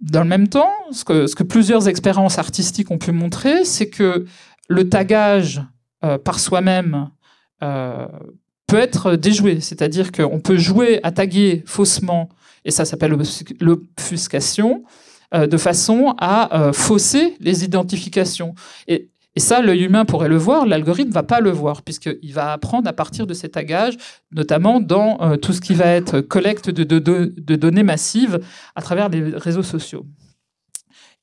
[0.00, 3.90] Dans le même temps, ce que, ce que plusieurs expériences artistiques ont pu montrer, c'est
[3.90, 4.24] que
[4.68, 5.62] le tagage
[6.04, 7.10] euh, par soi-même
[7.62, 8.06] euh,
[8.66, 9.60] peut être déjoué.
[9.60, 12.28] C'est-à-dire qu'on peut jouer à taguer faussement,
[12.64, 14.84] et ça s'appelle l'obfus- l'obfuscation,
[15.34, 18.54] euh, de façon à fausser les identifications.
[18.88, 22.88] Et, ça, l'œil humain pourrait le voir, l'algorithme va pas le voir, puisqu'il va apprendre
[22.88, 23.96] à partir de ces tagages,
[24.32, 28.40] notamment dans tout ce qui va être collecte de données massives
[28.74, 30.04] à travers les réseaux sociaux.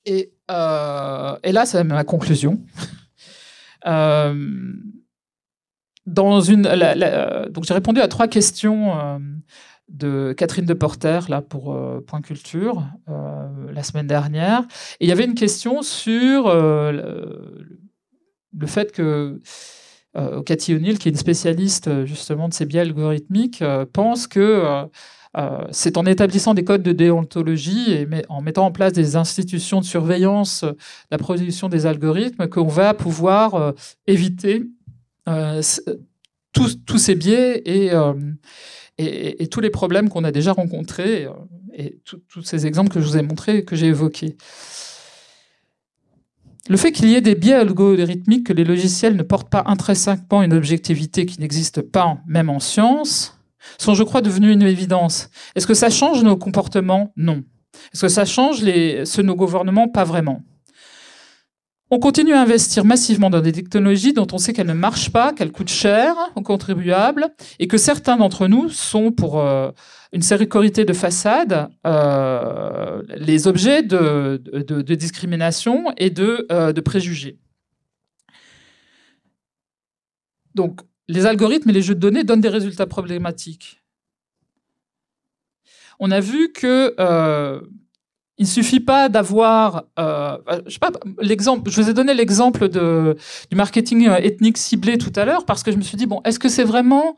[0.07, 2.61] Et, euh, et là, c'est ma conclusion.
[3.87, 4.33] Euh,
[6.95, 9.19] la- donc j'ai répondu à trois questions euh,
[9.89, 14.63] de Catherine Deporter là pour euh, Point Culture euh, la semaine dernière.
[14.99, 17.67] Il y avait une question sur euh, le,
[18.67, 19.41] fait que
[20.17, 24.27] euh, Cathy O'Neill, qui est une spécialiste euh, justement de ces biais algorithmiques, euh, pense
[24.27, 24.39] que
[25.37, 29.15] euh, euh, c'est en établissant des codes de déontologie et en mettant en place des
[29.15, 30.77] institutions de surveillance euh, de
[31.11, 33.71] la production des algorithmes qu'on va pouvoir euh,
[34.07, 34.63] éviter
[35.27, 35.61] euh,
[36.53, 38.13] tous, ces biais et, euh,
[38.97, 41.31] et, et- et tous les problèmes qu'on a déjà rencontrés euh,
[41.73, 44.35] et tous ces exemples que je vous ai montrés, que j'ai évoqués.
[46.69, 50.41] Le fait qu'il y ait des biais algorithmiques, que les logiciels ne portent pas intrinsèquement
[50.43, 53.36] une objectivité qui n'existe pas, même en science,
[53.77, 55.29] sont, je crois, devenus une évidence.
[55.55, 57.13] Est-ce que ça change nos comportements?
[57.15, 57.43] Non.
[57.93, 59.87] Est-ce que ça change de nos gouvernements?
[59.87, 60.41] Pas vraiment.
[61.89, 65.31] On continue à investir massivement dans des technologies dont on sait qu'elles ne marchent pas,
[65.31, 67.29] qu'elles coûtent cher aux contribuables,
[67.59, 69.71] et que certains d'entre nous sont, pour euh,
[70.11, 77.39] une sécurité de façade, euh, les objets de discrimination et de, euh, de préjugés.
[80.55, 83.81] Donc, les algorithmes et les jeux de données donnent des résultats problématiques.
[85.99, 87.61] On a vu que euh,
[88.37, 90.37] il suffit pas d'avoir, euh,
[90.67, 90.77] je
[91.21, 91.71] l'exemple.
[91.71, 95.71] Je vous ai donné l'exemple du marketing euh, ethnique ciblé tout à l'heure parce que
[95.71, 97.15] je me suis dit bon, est-ce que c'est vraiment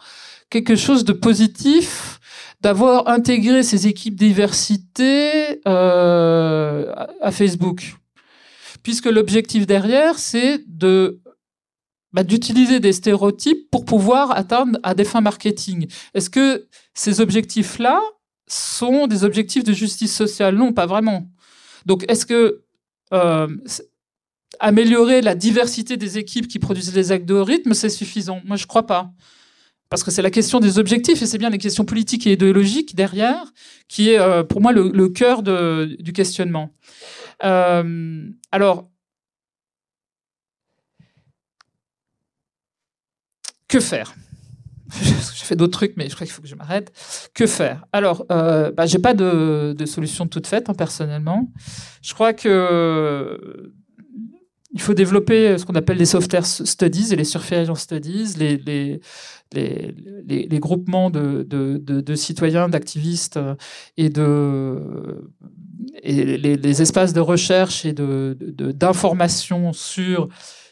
[0.50, 2.20] quelque chose de positif
[2.62, 7.96] d'avoir intégré ces équipes diversité euh, à Facebook,
[8.84, 11.20] puisque l'objectif derrière c'est de
[12.14, 15.88] bah, d'utiliser des stéréotypes pour pouvoir atteindre à des fins marketing.
[16.14, 18.01] Est-ce que ces objectifs-là
[18.47, 20.55] sont des objectifs de justice sociale?
[20.55, 21.30] Non, pas vraiment.
[21.86, 22.64] Donc, est-ce que
[23.14, 23.47] euh,
[24.60, 28.41] améliorer la diversité des équipes qui produisent les algorithmes, c'est suffisant?
[28.45, 29.12] Moi, je crois pas.
[29.89, 32.95] Parce que c'est la question des objectifs et c'est bien les questions politiques et idéologiques
[32.95, 33.51] derrière
[33.88, 36.72] qui est euh, pour moi le, cœur du questionnement.
[37.43, 38.89] Euh, alors,
[43.70, 44.14] que faire?
[44.92, 46.92] J'ai fait d'autres trucs, mais je crois qu'il faut que je m'arrête.
[47.34, 47.86] Que faire?
[47.94, 51.52] Alors, euh, bah, j'ai pas de, de solution toute faite, hein, personnellement.
[52.02, 53.72] Je crois que euh,
[54.72, 59.00] il faut développer ce qu'on appelle les software studies et les surveillance studies, les,
[60.60, 63.56] groupements de, citoyens, d'activistes euh,
[63.98, 65.32] et, de,
[66.04, 70.30] et les, espaces de recherche et d'information sur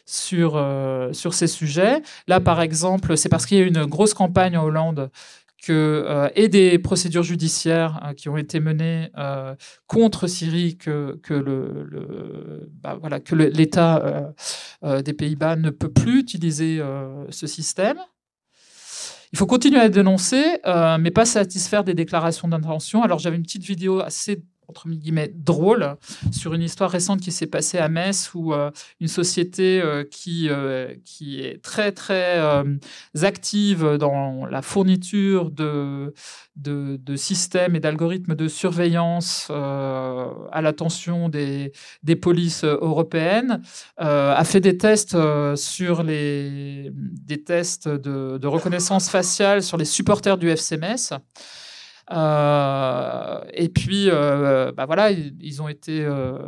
[0.08, 2.00] sur, euh, sur ces sujets.
[2.28, 5.10] Là, par exemple, c'est parce qu'il y a eu une grosse campagne en Hollande
[5.62, 9.54] que, euh, et des procédures judiciaires euh, qui ont été menées euh,
[9.86, 11.20] contre Syrie que,
[12.82, 12.98] bah,
[13.32, 14.32] l'État
[14.82, 16.80] des Pays-Bas ne peut plus utiliser
[17.28, 17.98] ce système.
[19.32, 20.42] Il faut continuer à dénoncer,
[21.00, 23.02] mais pas satisfaire des déclarations d'intention.
[23.02, 25.96] Alors j'avais une petite vidéo assez entre guillemets drôle
[26.30, 30.48] sur une histoire récente qui s'est passée à Metz où euh, une société euh, qui,
[30.50, 32.38] euh, qui est très très
[33.22, 36.12] active dans la fourniture de,
[36.56, 43.62] de, systèmes et d'algorithmes de surveillance à l'attention des, des polices européennes
[43.96, 45.16] a fait des tests
[45.56, 51.12] sur les des tests de, de reconnaissance faciale sur les supporters du FC Metz.
[52.10, 56.04] Euh, et puis, euh, bah voilà, ils, ont été.
[56.04, 56.38] euh,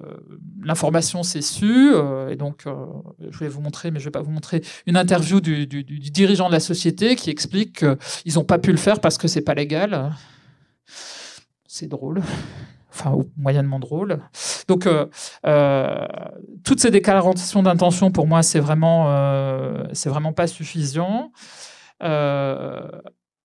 [0.62, 2.64] L'information s'est su, euh, et donc
[3.30, 6.52] je vais vous montrer, mais je vais pas vous montrer une interview du, dirigeant de
[6.52, 7.84] la société qui explique
[8.22, 10.12] qu'ils n'ont pas pu le faire parce que c'est pas légal.
[11.66, 12.22] C'est drôle,
[12.92, 14.20] enfin moyennement drôle.
[14.68, 14.88] Donc,
[16.64, 21.32] toutes ces déclarations d'intention, pour moi, c'est vraiment, c'est vraiment pas suffisant.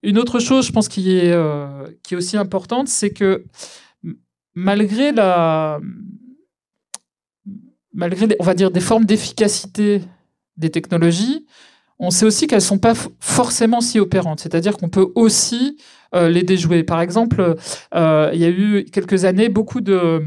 [0.05, 3.43] Une autre chose, je pense, qui est, euh, qui est aussi importante, c'est que
[4.53, 5.79] malgré la,
[7.91, 10.01] malgré, on va dire, des formes d'efficacité
[10.57, 11.47] des technologies,
[11.97, 14.41] on sait aussi qu'elles ne sont pas forcément si opérantes.
[14.41, 15.77] C'est-à-dire qu'on peut aussi
[16.13, 16.83] euh, les déjouer.
[16.83, 17.55] Par exemple,
[17.95, 20.21] euh, il y a eu quelques années beaucoup de,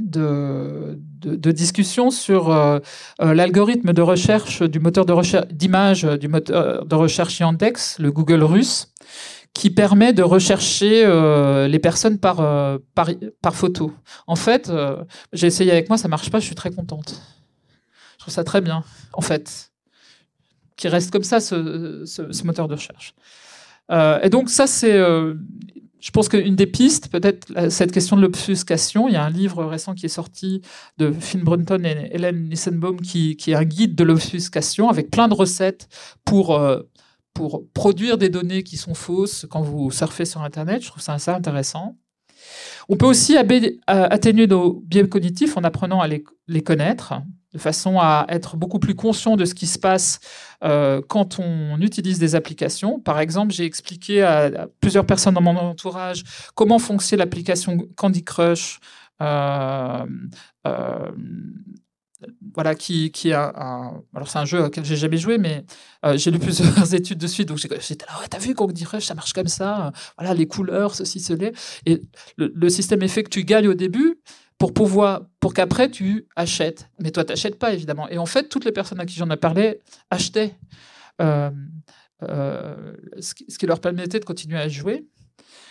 [0.00, 2.78] de, de- discussions sur euh,
[3.20, 8.10] euh, l'algorithme de recherche du moteur de recherche d'image du moteur de recherche Yandex, le
[8.12, 8.92] Google russe,
[9.54, 12.36] qui permet de rechercher euh, les personnes par,
[12.94, 13.92] par, photo.
[14.26, 14.70] En fait,
[15.32, 17.20] j'ai essayé avec moi, ça marche pas, je suis très contente.
[18.14, 19.70] Je trouve ça très bien, en fait,
[20.76, 23.14] qui reste comme ça ce, ce- moteur de recherche.
[24.22, 24.98] Et donc ça, c'est,
[26.02, 29.08] je pense qu'une des pistes, peut-être la- cette question de l'obfuscation.
[29.08, 30.60] Il y a un livre récent qui est sorti
[30.98, 35.28] de Finn Brunton et Hélène Nissenbaum qui, qui est un guide de l'obfuscation avec plein
[35.28, 35.88] de recettes
[36.24, 36.80] pour euh,
[37.34, 40.82] pour produire des données qui sont fausses quand vous surfez sur Internet.
[40.82, 41.96] Je trouve ça assez intéressant.
[42.88, 47.14] On peut aussi euh, atténuer nos biais cognitifs en apprenant à les connaître,
[47.52, 50.20] de façon à être beaucoup plus conscient de ce qui se passe
[50.64, 52.98] euh, quand on utilise des applications.
[52.98, 56.24] Par exemple, j'ai expliqué à, plusieurs personnes dans mon entourage
[56.54, 58.80] comment fonctionne l'application Candy Crush.
[59.22, 60.06] euh,
[60.66, 61.10] euh,
[62.54, 65.64] voilà, qui, est un, alors c'est un jeu auquel j'ai jamais joué, mais
[66.14, 69.48] j'ai lu plusieurs études dessus, donc j'étais là, t'as vu Candy Crush, ça marche comme
[69.48, 71.50] ça, voilà, les couleurs, ceci, cela,
[71.84, 72.00] et
[72.36, 74.20] le, le système est fait que tu gagnes au début
[74.62, 78.64] pour pouvoir, pour qu'après tu achètes, mais toi t'achètes pas évidemment, et en fait toutes
[78.64, 80.54] les personnes à qui j'en ai parlé achetaient,
[81.20, 81.50] euh,
[82.22, 85.04] euh, ce, qui, leur permettait de continuer à jouer.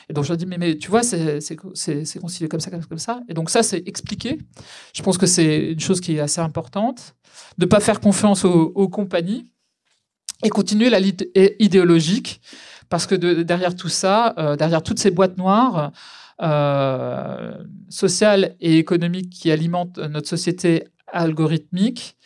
[0.09, 3.22] Et donc je leur dis, mais, mais tu vois, c'est constitué comme ça, comme, ça.
[3.30, 4.39] Et donc ça, c'est expliqué.
[4.93, 7.15] Je pense que c'est une chose qui est assez importante.
[7.59, 9.53] Ne pas faire confiance aux, compagnies
[10.43, 12.41] et continuer la lutte idéologique.
[12.89, 15.93] Parce que derrière tout ça, euh, derrière toutes ces boîtes noires,
[16.41, 17.63] euh,
[18.59, 22.18] et économiques qui alimentent notre société algorithmique,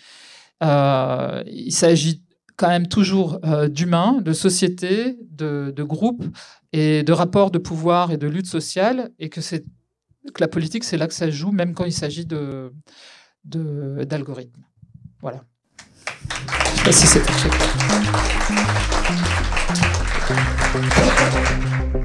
[0.63, 2.23] euh, il s'agit
[2.55, 6.23] quand même toujours euh, d'humains, de sociétés, de, groupes
[6.71, 9.41] et de rapports de pouvoir et de lutte sociale, et que,
[10.39, 12.71] la politique, c'est là que ça joue, même quand il s'agit de,
[13.43, 14.63] d'algorithmes.
[15.21, 15.43] Voilà.
[16.85, 17.31] Je sais pas
[22.01, 22.04] si